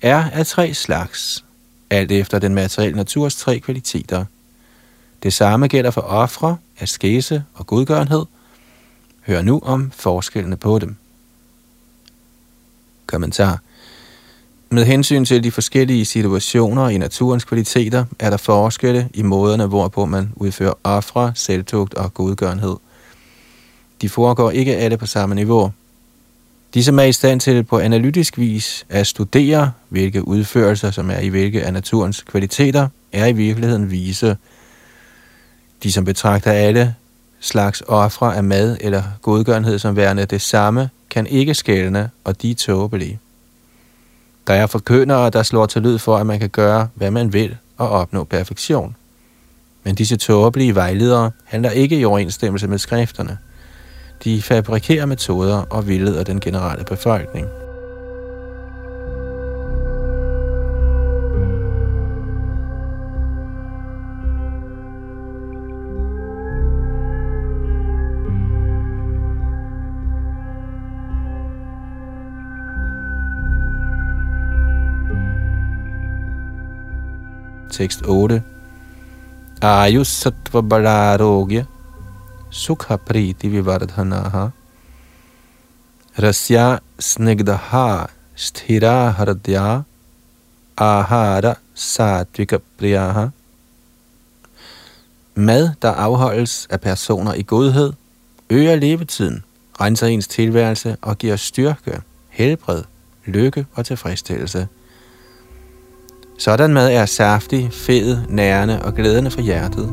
[0.00, 1.44] er af tre slags,
[1.90, 4.24] alt efter den materielle naturs tre kvaliteter.
[5.22, 8.24] Det samme gælder for ofre, askese og godgørenhed.
[9.26, 10.96] Hør nu om forskellene på dem.
[13.12, 13.58] Kommentar
[14.70, 20.06] med hensyn til de forskellige situationer i naturens kvaliteter, er der forskelle i måderne, hvorpå
[20.06, 22.76] man udfører ofre, selvtugt og godgørenhed.
[24.02, 25.72] De foregår ikke alle på samme niveau.
[26.74, 31.18] De, som er i stand til på analytisk vis at studere, hvilke udførelser, som er
[31.18, 34.36] i hvilke af naturens kvaliteter, er i virkeligheden vise.
[35.82, 36.94] De, som betragter alle
[37.42, 42.50] slags ofre af mad eller godgørenhed som værende det samme, kan ikke skælne, og de
[42.50, 43.20] er tåbelige.
[44.46, 47.56] Der er forkyndere, der slår til lyd for, at man kan gøre, hvad man vil
[47.76, 48.96] og opnå perfektion.
[49.84, 53.38] Men disse tåbelige vejledere handler ikke i overensstemmelse med skrifterne.
[54.24, 57.46] De fabrikerer metoder og vildleder den generelle befolkning.
[77.72, 78.42] Tekst 8.
[79.62, 81.64] Ayus sattva balarogya
[82.50, 84.50] sukha priti vivardhanaha.
[86.18, 88.06] Rasya snigdaha
[88.36, 89.84] sthira hardya
[90.76, 93.30] ahara satvika priyaha.
[95.34, 97.92] Mad, der afholdes af personer i godhed,
[98.50, 99.44] øger levetiden,
[99.80, 102.82] renser ens tilværelse og giver styrke, helbred,
[103.26, 104.68] lykke og tilfredsstillelse–
[106.38, 109.92] sådan mad er saftig, fed, nærende og glædende for hjertet.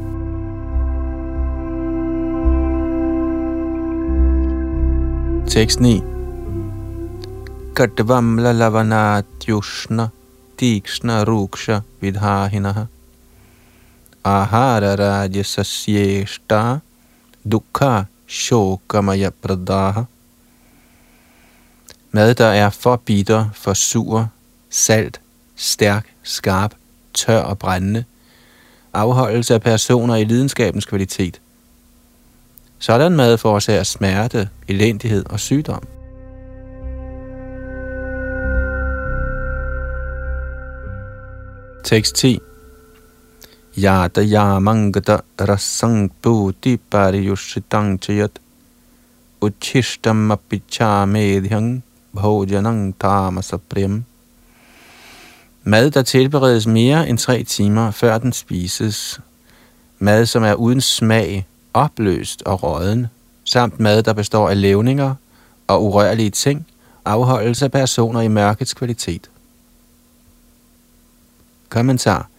[5.50, 6.02] Tekst 9
[7.76, 10.10] Kadvamla lavanat yushna
[10.58, 12.86] tikshna ruksha vidhahinaha.
[14.24, 16.80] Ahara rajasasyeshta
[17.52, 20.04] dukha shokamaya pradaha.
[22.12, 24.28] Mad, der er for bitter, for sur,
[24.70, 25.22] salt,
[25.60, 26.74] stærk, skarp,
[27.14, 28.04] tør og brændende,
[28.94, 31.42] afholdelse af personer i lidenskabens kvalitet.
[32.80, 35.88] Sådan mad forårsager smerte, elendighed og sygdom.
[41.84, 42.40] Tekst 10
[43.78, 48.40] Yada yamangata rasang bhuti pariyushitang chayat
[49.42, 51.84] uchishtam apichamedhyang
[52.14, 54.09] bhojanang tamasapriyam
[55.64, 59.20] Mad, der tilberedes mere end tre timer, før den spises.
[60.00, 63.08] Mad, som er uden smag, opløst og råden,
[63.44, 65.16] samt mad, der består af levninger
[65.68, 66.68] og urørlige ting,
[67.06, 69.30] afholdelse af personer i mørkets kvalitet.
[71.70, 72.30] Kommentar.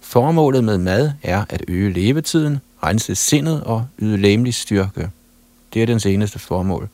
[0.00, 5.10] Formålet med mad er at øge levetiden, rense sindet og yde læmelig styrke.
[5.74, 6.88] Det er den seneste formål.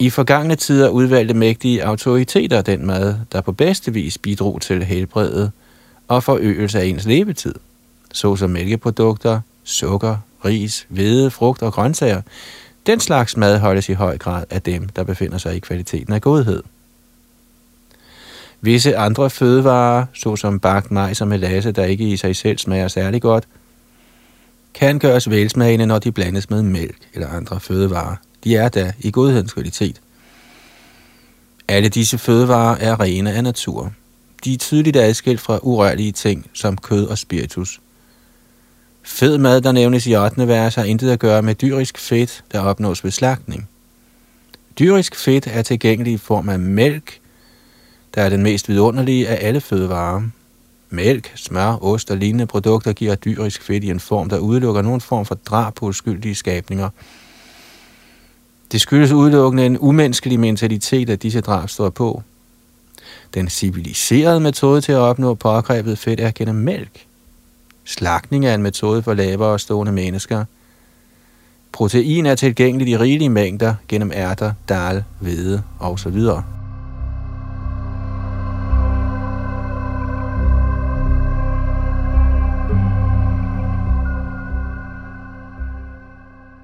[0.00, 5.52] I forgangne tider udvalgte mægtige autoriteter den mad, der på bedste vis bidrog til helbredet
[6.08, 7.54] og forøgelse af ens levetid,
[8.12, 12.22] såsom mælkeprodukter, sukker, ris, hvede, frugt og grøntsager.
[12.86, 16.20] Den slags mad holdes i høj grad af dem, der befinder sig i kvaliteten af
[16.20, 16.62] godhed.
[18.60, 23.22] Visse andre fødevarer, såsom bagt majs og melasse, der ikke i sig selv smager særlig
[23.22, 23.44] godt,
[24.74, 28.16] kan gøres velsmagende, når de blandes med mælk eller andre fødevarer.
[28.44, 30.00] De er da i godhedens kvalitet.
[31.68, 33.92] Alle disse fødevarer er rene af natur.
[34.44, 37.80] De er tydeligt adskilt fra urørlige ting som kød og spiritus.
[39.02, 40.48] Fed mad, der nævnes i 8.
[40.48, 43.68] vers, har intet at gøre med dyrisk fedt, der opnås ved slagtning.
[44.78, 47.20] Dyrisk fedt er tilgængelig i form af mælk,
[48.14, 50.22] der er den mest vidunderlige af alle fødevarer.
[50.90, 55.00] Mælk, smør, ost og lignende produkter giver dyrisk fedt i en form, der udelukker nogen
[55.00, 56.90] form for drab på uskyldige skabninger.
[58.72, 62.22] Det skyldes udelukkende en umenneskelig mentalitet, at disse drab står på.
[63.34, 67.06] Den civiliserede metode til at opnå pågrebet fedt er gennem mælk.
[67.84, 70.44] Slagtning er en metode for lavere stående mennesker.
[71.72, 76.20] Protein er tilgængeligt i rigelige mængder gennem ærter, dal, hvede osv.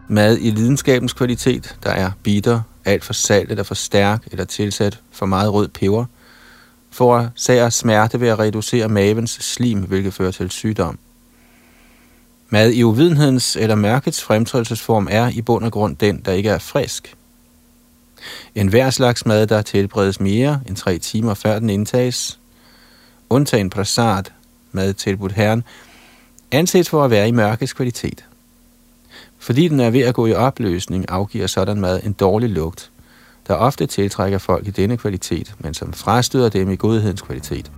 [0.09, 5.01] Mad i lidenskabens kvalitet, der er bitter, alt for salt eller for stærk eller tilsat
[5.11, 6.05] for meget rød peber,
[6.91, 10.99] forårsager sager smerte ved at reducere mavens slim, hvilket fører til sygdom.
[12.49, 16.59] Mad i uvidenhedens eller mørkets fremtrædelsesform er i bund og grund den, der ikke er
[16.59, 17.15] frisk.
[18.55, 22.39] En hver slags mad, der tilberedes mere end tre timer før den indtages,
[23.31, 24.25] undtagen prasad,
[24.73, 25.65] mad tilbudt herren,
[26.51, 28.25] anses for at være i mørkets kvalitet.
[29.45, 32.90] Fordi den er ved at gå i opløsning, afgiver sådan mad en dårlig lugt,
[33.47, 37.70] der ofte tiltrækker folk i denne kvalitet, men som frastøder dem i godhedens kvalitet.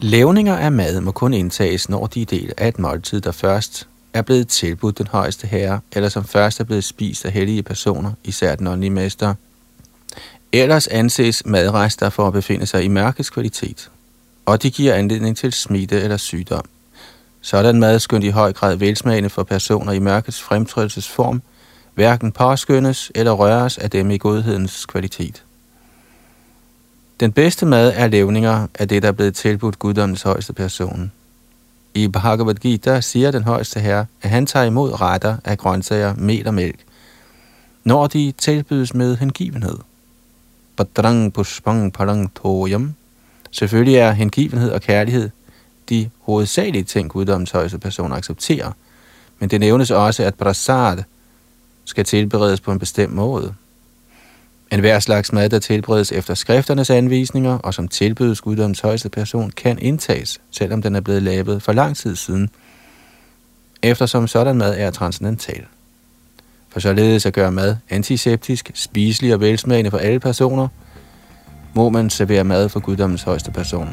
[0.00, 3.88] Lævninger af mad må kun indtages, når de er del af et måltid, der først
[4.12, 8.12] er blevet tilbudt den højeste herre, eller som først er blevet spist af hellige personer,
[8.24, 9.34] især den åndelige mester,
[10.54, 13.90] Ellers anses madrester for at befinde sig i mørkets kvalitet,
[14.46, 16.64] og de giver anledning til smitte eller sygdom.
[17.40, 21.42] Sådan mad skønt i høj grad velsmagende for personer i mørkets fremtrædelsesform,
[21.94, 25.44] hverken påskyndes eller røres af dem i godhedens kvalitet.
[27.20, 31.12] Den bedste mad er levninger af det, der er blevet tilbudt guddommens højeste person.
[31.94, 36.46] I Bhagavad Gita siger den højeste herre, at han tager imod retter af grøntsager, mel
[36.46, 36.78] og mælk,
[37.84, 39.78] når de tilbydes med hengivenhed.
[40.76, 42.94] Badrang pushpang parang toyam.
[43.50, 45.30] Selvfølgelig er hengivenhed og kærlighed
[45.88, 48.72] de hovedsagelige ting, guddommens højeste person accepterer.
[49.38, 51.02] Men det nævnes også, at prasad
[51.84, 53.54] skal tilberedes på en bestemt måde.
[54.72, 59.50] En hver slags mad, der tilberedes efter skrifternes anvisninger, og som tilbydes guddommens højeste person,
[59.50, 62.50] kan indtages, selvom den er blevet lavet for lang tid siden,
[63.82, 65.66] eftersom sådan mad er transcendental
[66.74, 70.68] for således at gøre mad antiseptisk, spiselig og velsmagende for alle personer,
[71.74, 73.88] må man servere mad for guddommens højeste person.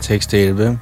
[0.00, 0.78] Tekst 11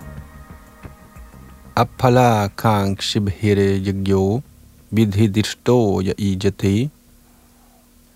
[1.77, 4.43] Appala kang shibhire yagyo
[4.91, 6.91] vidhidishto ya ijate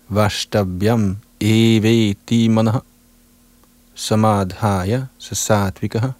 [0.09, 2.81] vashtavyam eveti manah
[3.95, 6.11] samadhaya sasatvikah.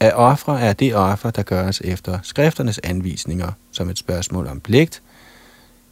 [0.00, 5.02] At ofre er det offer, der gøres efter skrifternes anvisninger, som et spørgsmål om pligt,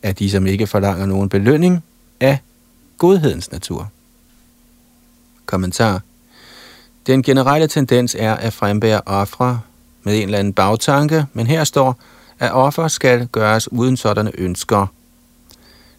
[0.03, 1.85] af de, som ikke forlanger nogen belønning,
[2.21, 2.39] af
[2.99, 3.91] godhedens natur.
[5.47, 6.01] Kommentar.
[7.07, 9.61] Den generelle tendens er at frembære ofre
[10.03, 11.99] med en eller anden bagtanke, men her står,
[12.39, 14.87] at offer skal gøres uden sådanne ønsker.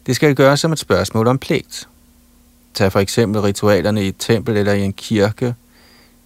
[0.06, 1.88] Det skal gøres som et spørgsmål om pligt.
[2.74, 5.56] Tag for eksempel ritualerne i et tempel eller i en kirke.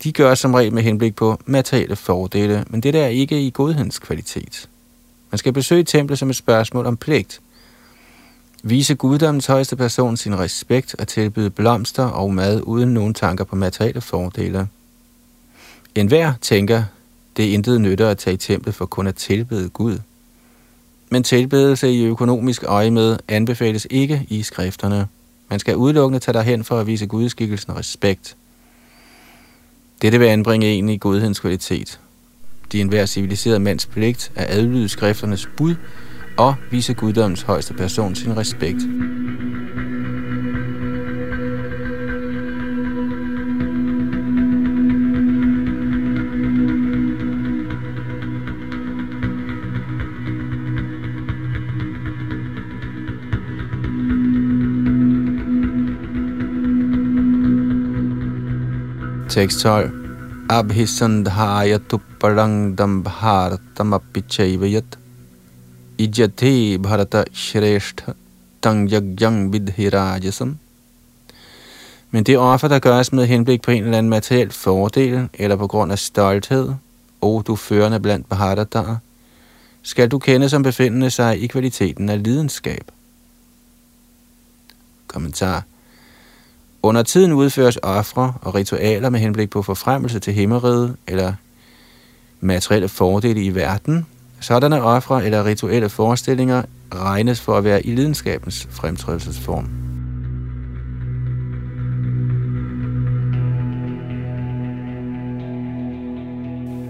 [0.04, 3.52] De gøres som regel med henblik på materielle fordele, men det der er ikke i
[3.54, 4.70] godhedens kvalitet.
[5.32, 7.42] Man skal besøge templet som et spørgsmål om pligt.
[8.64, 13.56] Vise guddommens højeste person sin respekt og tilbyde blomster og mad uden nogen tanker på
[13.56, 14.68] materielle fordele.
[15.96, 16.84] En hver tænker,
[17.38, 20.00] det er intet nytte at tage i templet for kun at tilbede Gud.
[21.10, 25.08] Men tilbedelse i økonomisk øje med anbefales ikke i skrifterne.
[25.50, 28.36] Man skal udelukkende tage derhen for at vise gudskikkelsen respekt.
[30.02, 32.00] Dette vil anbringe en i godhedens kvalitet.
[32.72, 35.76] De enhver civiliseret mands pligt er adlyde skrifternes bud
[36.38, 38.82] og vise guddommens højeste person sin respekt.
[59.30, 59.92] Tekst 12.
[60.50, 64.98] Abhisandhaya tupparang bharatam apichayvayat
[65.98, 68.14] Ijati bharata shreshtha
[68.62, 70.58] tangyagyang vidhirajasam.
[72.12, 75.68] Men det offer, der gøres med henblik på en eller anden materiel fordel, eller på
[75.68, 76.74] grund af stolthed,
[77.22, 78.98] o du førende blandt Bharataer,
[79.84, 82.92] skal du kende som befindende sig i kvaliteten af lidenskab.
[85.08, 85.64] Kommentar
[86.84, 91.34] under tiden udføres ofre og ritualer med henblik på forfremmelse til himmeriget eller
[92.40, 94.06] materielle fordele i verden.
[94.40, 96.64] Sådanne ofre eller rituelle forestillinger
[96.96, 99.70] regnes for at være i lidenskabens fremtrædelsesform.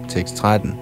[0.10, 0.74] Tekst 13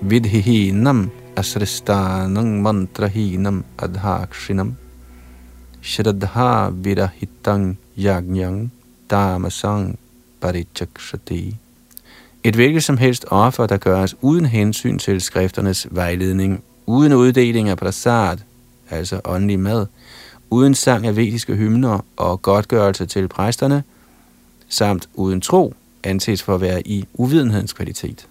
[0.00, 4.76] Vidhihinam asristanang mantrahinam adhakshinam
[5.84, 8.70] Shraddha virahitang yagnyang
[9.10, 9.98] Dharmasang
[10.40, 11.56] parichakshati.
[12.44, 17.76] Et hvilket som helst offer, der gøres uden hensyn til skrifternes vejledning, uden uddeling af
[17.76, 18.38] prasad,
[18.90, 19.86] altså åndelig mad,
[20.50, 23.82] uden sang af vediske hymner og godtgørelse til præsterne,
[24.68, 28.28] samt uden tro, anses for at være i uvidenhedens kvalitet.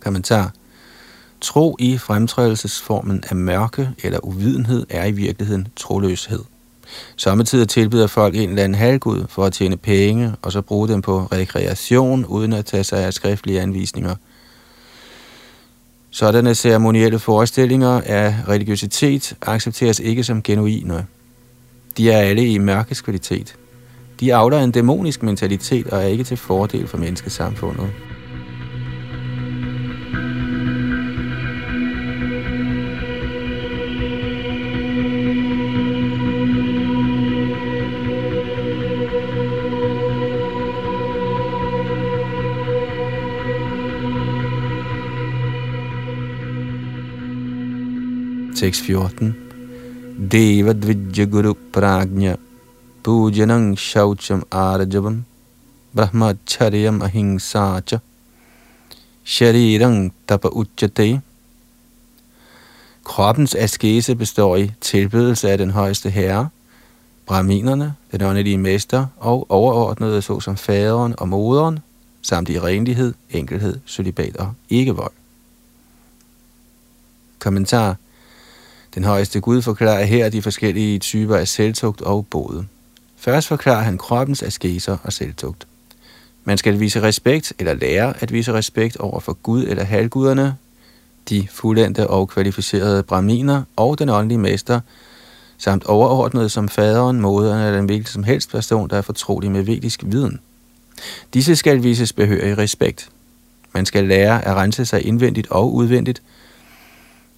[0.00, 0.52] Kommentar
[1.40, 6.40] Tro i fremtrædelsesformen af mørke eller uvidenhed er i virkeligheden troløshed.
[7.16, 11.02] Samtidig tilbyder folk en eller anden halvgud for at tjene penge, og så bruge dem
[11.02, 14.14] på rekreation, uden at tage sig af skriftlige anvisninger.
[16.10, 21.06] Sådanne ceremonielle forestillinger af religiøsitet accepteres ikke som genuine.
[21.96, 23.56] De er alle i mørkes kvalitet.
[24.20, 27.90] De afler en dæmonisk mentalitet og er ikke til fordel for menneskesamfundet.
[48.66, 49.36] Tekst 14.
[50.30, 52.36] Deva dvijya guru pragnya
[53.02, 55.24] pujanang shaucham arjavam
[55.94, 58.00] brahmacharyam ahimsacha
[59.24, 61.20] sharirang tapa uchate.
[63.04, 66.48] Kroppens askese består i tilbedelse af den højeste herre,
[67.26, 71.78] brahminerne, den åndelige mester og overordnede såsom faderen og moderen,
[72.22, 75.12] samt i renlighed, enkelhed, solibat og ikke-vold.
[77.38, 77.96] Kommentar
[78.96, 82.66] den højeste Gud forklarer her de forskellige typer af selvtugt og både.
[83.16, 85.66] Først forklarer han kroppens askeser og selvtugt.
[86.44, 90.56] Man skal vise respekt eller lære at vise respekt over for Gud eller halvguderne,
[91.28, 94.80] de fuldendte og kvalificerede braminer og den åndelige mester,
[95.58, 99.62] samt overordnet som faderen, moderen eller den hvilken som helst person, der er fortrolig med
[99.62, 100.40] vedisk viden.
[101.34, 103.08] Disse skal vises behørig respekt.
[103.72, 106.22] Man skal lære at rense sig indvendigt og udvendigt,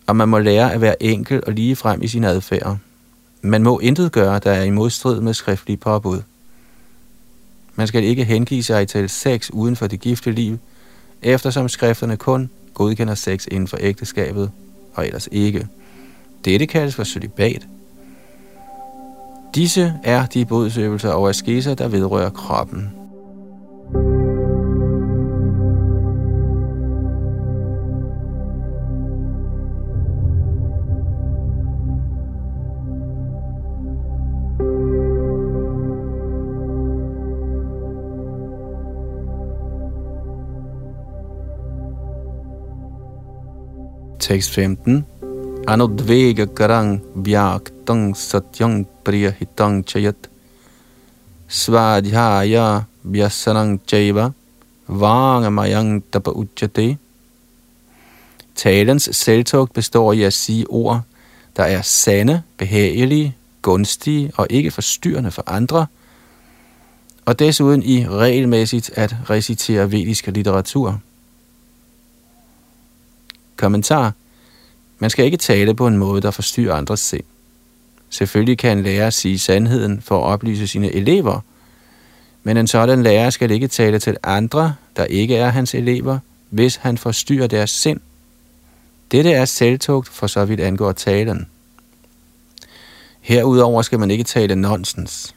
[0.09, 2.77] og man må lære at være enkel og lige frem i sin adfærd.
[3.43, 6.23] Man må intet gøre, der er i modstrid med skriftlige påbud.
[7.75, 10.59] Man skal ikke hengive sig til sex uden for det gifte liv,
[11.23, 14.51] eftersom skrifterne kun godkender sex inden for ægteskabet,
[14.95, 15.69] og ellers ikke.
[16.45, 17.67] Dette kaldes for celibat.
[19.55, 22.91] Disse er de bodsøvelser og askeser, der vedrører kroppen.
[44.29, 45.07] Tekst 15.
[45.65, 47.01] Anodvega karang
[47.87, 50.29] tang satyang priyahitang chayat
[51.49, 54.35] svadhyaya vyasanang chaiva
[54.87, 56.99] vangamayang tapa uchate.
[58.55, 61.01] Talens selvtog består i at sige ord,
[61.57, 65.87] der er sande, behagelige, gunstige og ikke forstyrrende for andre,
[67.25, 71.01] og desuden i regelmæssigt at recitere vedisk litteratur.
[73.59, 74.13] Kommentar.
[74.99, 77.25] Man skal ikke tale på en måde, der forstyrrer andres sind.
[78.11, 81.41] Selvfølgelig kan en lærer sige sandheden for at oplyse sine elever,
[82.43, 86.19] men en sådan lærer skal ikke tale til andre, der ikke er hans elever,
[86.51, 88.01] hvis han forstyrrer deres sind.
[89.11, 91.47] Dette er selvtugt for så vidt angår talen.
[93.21, 95.35] Herudover skal man ikke tale nonsens.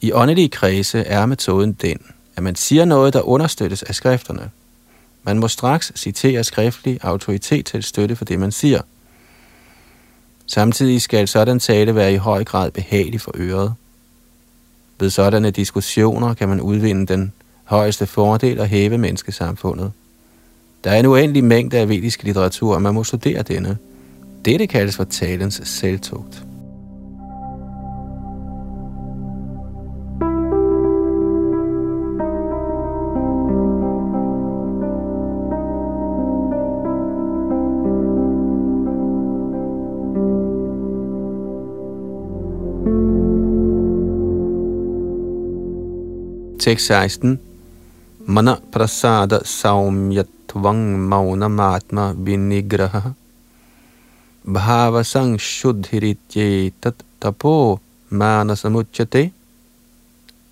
[0.00, 1.98] I åndelige kredse er metoden den,
[2.36, 4.50] at man siger noget, der understøttes af skrifterne.
[5.22, 8.80] Man må straks citere skriftlig autoritet til støtte for det, man siger.
[10.46, 13.74] Samtidig skal sådan tale være i høj grad behagelig for øret.
[15.00, 17.32] Ved sådanne diskussioner kan man udvinde den
[17.64, 19.92] højeste fordel og hæve menneskesamfundet.
[20.84, 23.78] Der er en uendelig mængde af vedisk litteratur, og man må studere denne.
[24.44, 26.44] Dette kaldes for talens selvtugt.
[46.70, 47.40] Tekst 16.
[48.26, 53.10] Mana prasada saumyatvang mauna matma vinigraha
[55.38, 59.32] shuddhiritye tat tapo manasamuchate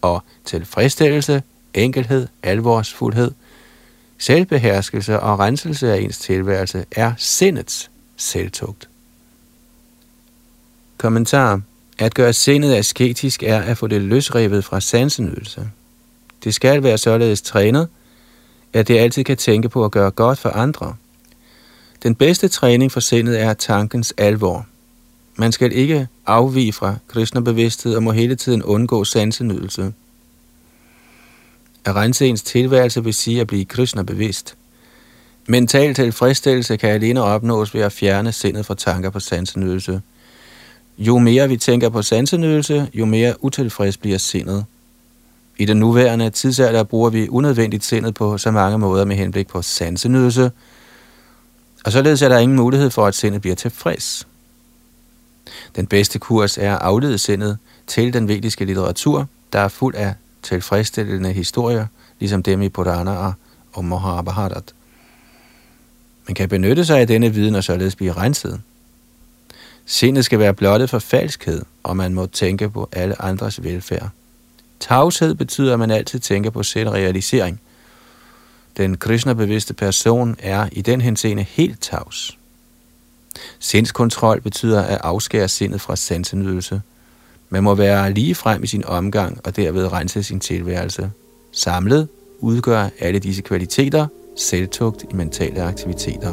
[0.02, 1.42] og tilfredsstillelse,
[1.74, 3.30] enkelhed, alvorsfuldhed,
[4.18, 8.88] selvbeherskelse og renselse af ens tilværelse er sindets selvtugt.
[10.96, 11.60] Kommentar.
[11.98, 15.70] At gøre sindet asketisk er at få det løsrevet fra sansenydelse.
[16.45, 17.89] Det skal være således trænet,
[18.72, 20.95] at det altid kan tænke på at gøre godt for andre.
[22.03, 24.66] Den bedste træning for sindet er tankens alvor.
[25.36, 29.93] Man skal ikke afvige fra kristne bevidsthed og må hele tiden undgå sansenydelse.
[31.84, 34.57] At rense ens tilværelse vil sige at blive kristne bevidst.
[35.47, 40.03] Mental tilfredsstillelse kan alene opnås ved at fjerne sindet fra tanker på sansenydelse.
[40.99, 44.64] Jo mere vi tænker på sansenydelse, jo mere utilfreds bliver sindet.
[45.59, 49.62] I den nuværende tidsalder bruger vi unødvendigt sindet på så mange måder med henblik på
[49.62, 50.50] sansenydelse,
[51.84, 54.26] og således er der ingen mulighed for, at sindet bliver tilfreds.
[55.76, 60.14] Den bedste kurs er at aflede sindet til den vediske litteratur, der er fuld af
[60.42, 61.86] tilfredsstillende historier,
[62.20, 63.32] ligesom dem i Purana
[63.72, 64.74] og Mahabharat.
[66.28, 68.61] Man kan benytte sig af denne viden og således blive renset.
[69.86, 74.11] Sindet skal være blottet for falskhed, og man må tænke på alle andres velfærd.
[74.80, 77.60] Tavshed betyder, at man altid tænker på selvrealisering.
[78.76, 82.38] Den Krishna-bevidste person er i den henseende helt tavs.
[83.58, 86.82] Sindskontrol betyder at afskære sindet fra sansenydelse.
[87.50, 91.10] Man må være lige frem i sin omgang og derved rense sin tilværelse.
[91.52, 92.08] Samlet
[92.38, 94.06] udgør alle disse kvaliteter
[94.36, 96.32] selvtugt i mentale aktiviteter.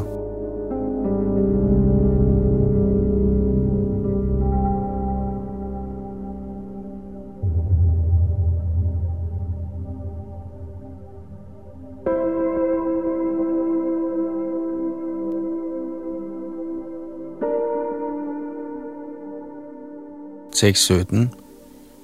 [20.56, 21.30] Tekst 17.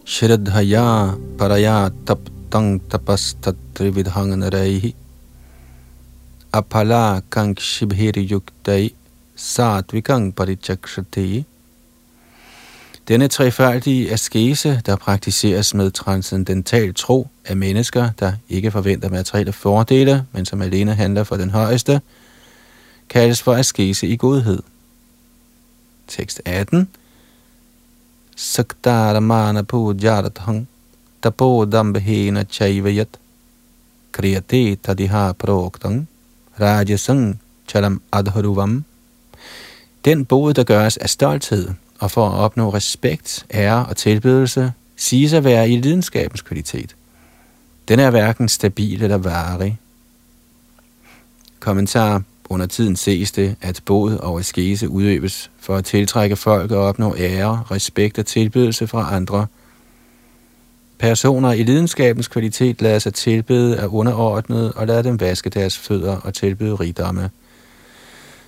[0.04, 4.94] Shraddhaya paraya taptang tapas tatrividhanganaraihi
[6.52, 8.92] apala kankshibhiri yuktai
[9.36, 11.44] satvikang parichakshati.
[13.08, 20.26] Denne trefærdige askese, der praktiseres med transcendental tro af mennesker, der ikke forventer materielle fordele,
[20.32, 22.00] men som alene handler for den højeste,
[23.08, 24.62] kaldes for askese i godhed.
[26.08, 26.88] Tekst 18
[28.42, 30.66] saktaramana pujarathang
[31.22, 33.12] tapodambhena chaivayat
[34.12, 36.06] kriyate tadiha proktang
[36.60, 37.38] rajasang
[37.68, 38.84] chalam adharuvam.
[40.04, 41.68] Den bod, der gøres af stolthed
[41.98, 46.96] og for at opnå respekt, ære og tilbedelse, siges at være i lidenskabens kvalitet.
[47.88, 49.78] Den er hverken stabil eller varig.
[51.60, 52.22] Kommentar
[52.52, 57.14] under tiden ses det, at båd og askese udøves for at tiltrække folk og opnå
[57.18, 59.46] ære, respekt og tilbydelse fra andre.
[60.98, 66.16] Personer i lidenskabens kvalitet lader sig tilbede af underordnet og lader dem vaske deres fødder
[66.16, 67.30] og tilbyde rigdomme.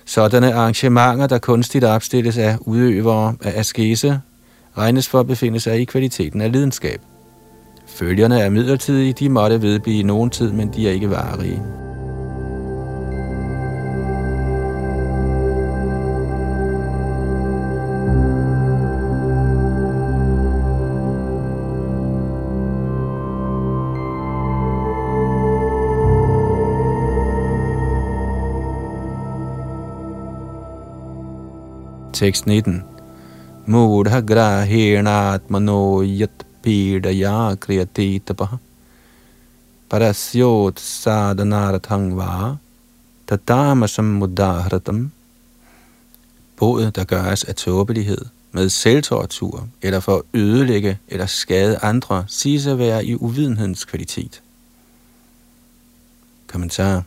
[0.05, 4.19] Sådanne arrangementer, der kunstigt opstilles af udøvere af askese,
[4.77, 7.01] regnes for at befinde sig i kvaliteten af lidenskab.
[7.87, 11.84] Følgerne er midlertidige, de måtte vedblive i nogen tid, men de er ikke varige.
[32.15, 32.83] Tekst 19.
[33.67, 38.57] mudha grahenatmano yat pidaya kriyati tapaha
[39.89, 42.55] parasyot sadhanarathang va
[43.27, 45.11] tatamasam mudahratam
[46.57, 52.67] Boet, der gøres af tåbelighed, med selvtortur eller for at ødelægge eller skade andre, siges
[52.67, 54.41] at være i uvidenhedens kvalitet.
[56.47, 57.03] Kommentar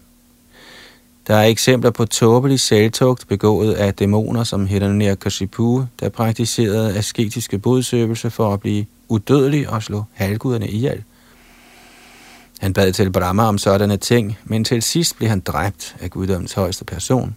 [1.29, 8.29] der er eksempler på tåbelig selvtugt begået af dæmoner som Hiranyakashipu, der praktiserede asketiske bodsøvelser
[8.29, 11.03] for at blive udødelig og slå halvguderne ihjel.
[12.59, 16.53] Han bad til Brahma om sådanne ting, men til sidst blev han dræbt af guddommens
[16.53, 17.37] højeste person.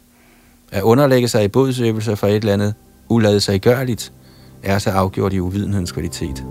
[0.71, 2.73] At underlægge sig i bodsøvelser for et eller andet
[3.09, 4.13] ulade sig gørligt,
[4.63, 6.43] er så afgjort i uvidenhedens kvalitet.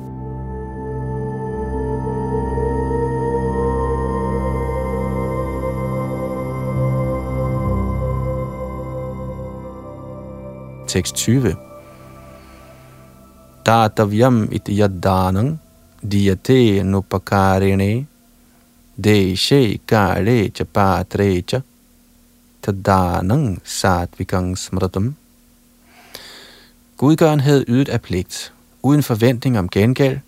[10.90, 11.54] Tekst 20.
[13.66, 15.58] Datavyam iti yaddanang
[16.02, 18.06] diyate nupakarine
[18.98, 21.62] deshe kale cha patre cha
[22.62, 25.14] tadanang satvikang smratam.
[26.96, 30.18] Gudgørenhed ydet af pligt, uden forventning om gengæld,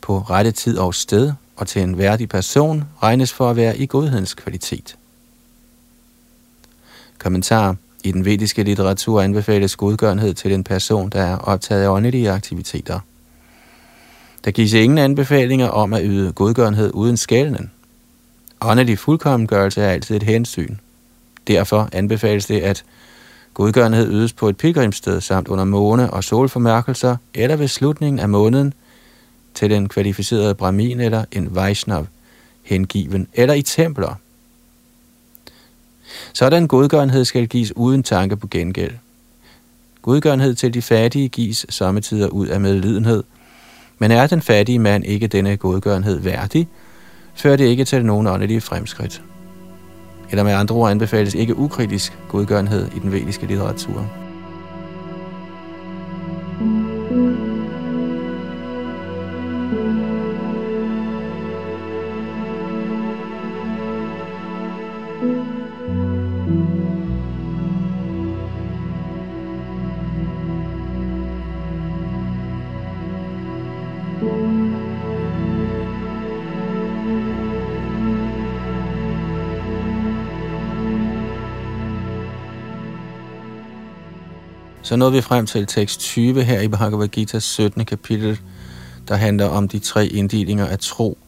[0.00, 3.86] på rette tid og sted og til en værdig person, regnes for at være i
[3.86, 4.96] godhedens kvalitet.
[7.18, 12.30] Kommentar i den vediske litteratur anbefales godgørenhed til en person, der er optaget af åndelige
[12.30, 13.00] aktiviteter.
[14.44, 17.70] Der gives ingen anbefalinger om at yde godgørenhed uden skælden.
[18.60, 20.76] Åndelig fuldkommengørelse er altid et hensyn.
[21.48, 22.84] Derfor anbefales det, at
[23.54, 28.74] godgørenhed ydes på et pilgrimssted samt under måne- og solformærkelser eller ved slutningen af måneden
[29.54, 32.06] til den kvalificerede brahmin eller en Vaishnav
[32.62, 34.14] hengiven eller i templer–
[36.32, 38.92] sådan godgørenhed skal gives uden tanke på gengæld.
[40.02, 43.22] Godgørenhed til de fattige gives sommetider ud af medlidenhed,
[43.98, 46.68] men er den fattige mand ikke denne godgørenhed værdig,
[47.34, 49.22] fører det ikke til nogen åndelige fremskridt.
[50.30, 54.27] Eller med andre ord anbefales ikke ukritisk godgørenhed i den vediske litteratur.
[84.88, 87.84] Så nåede vi frem til tekst 20 her i Bhagavad Gita's 17.
[87.84, 88.40] kapitel,
[89.08, 91.18] der handler om de tre inddelinger af tro.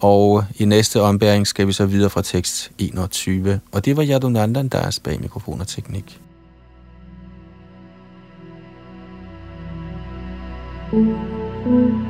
[0.00, 3.60] Og i næste ombæring skal vi så videre fra tekst 21.
[3.72, 6.20] Og det var Yadunandan, der er bag mikrofon og teknik.
[10.92, 11.06] thank
[11.64, 12.09] you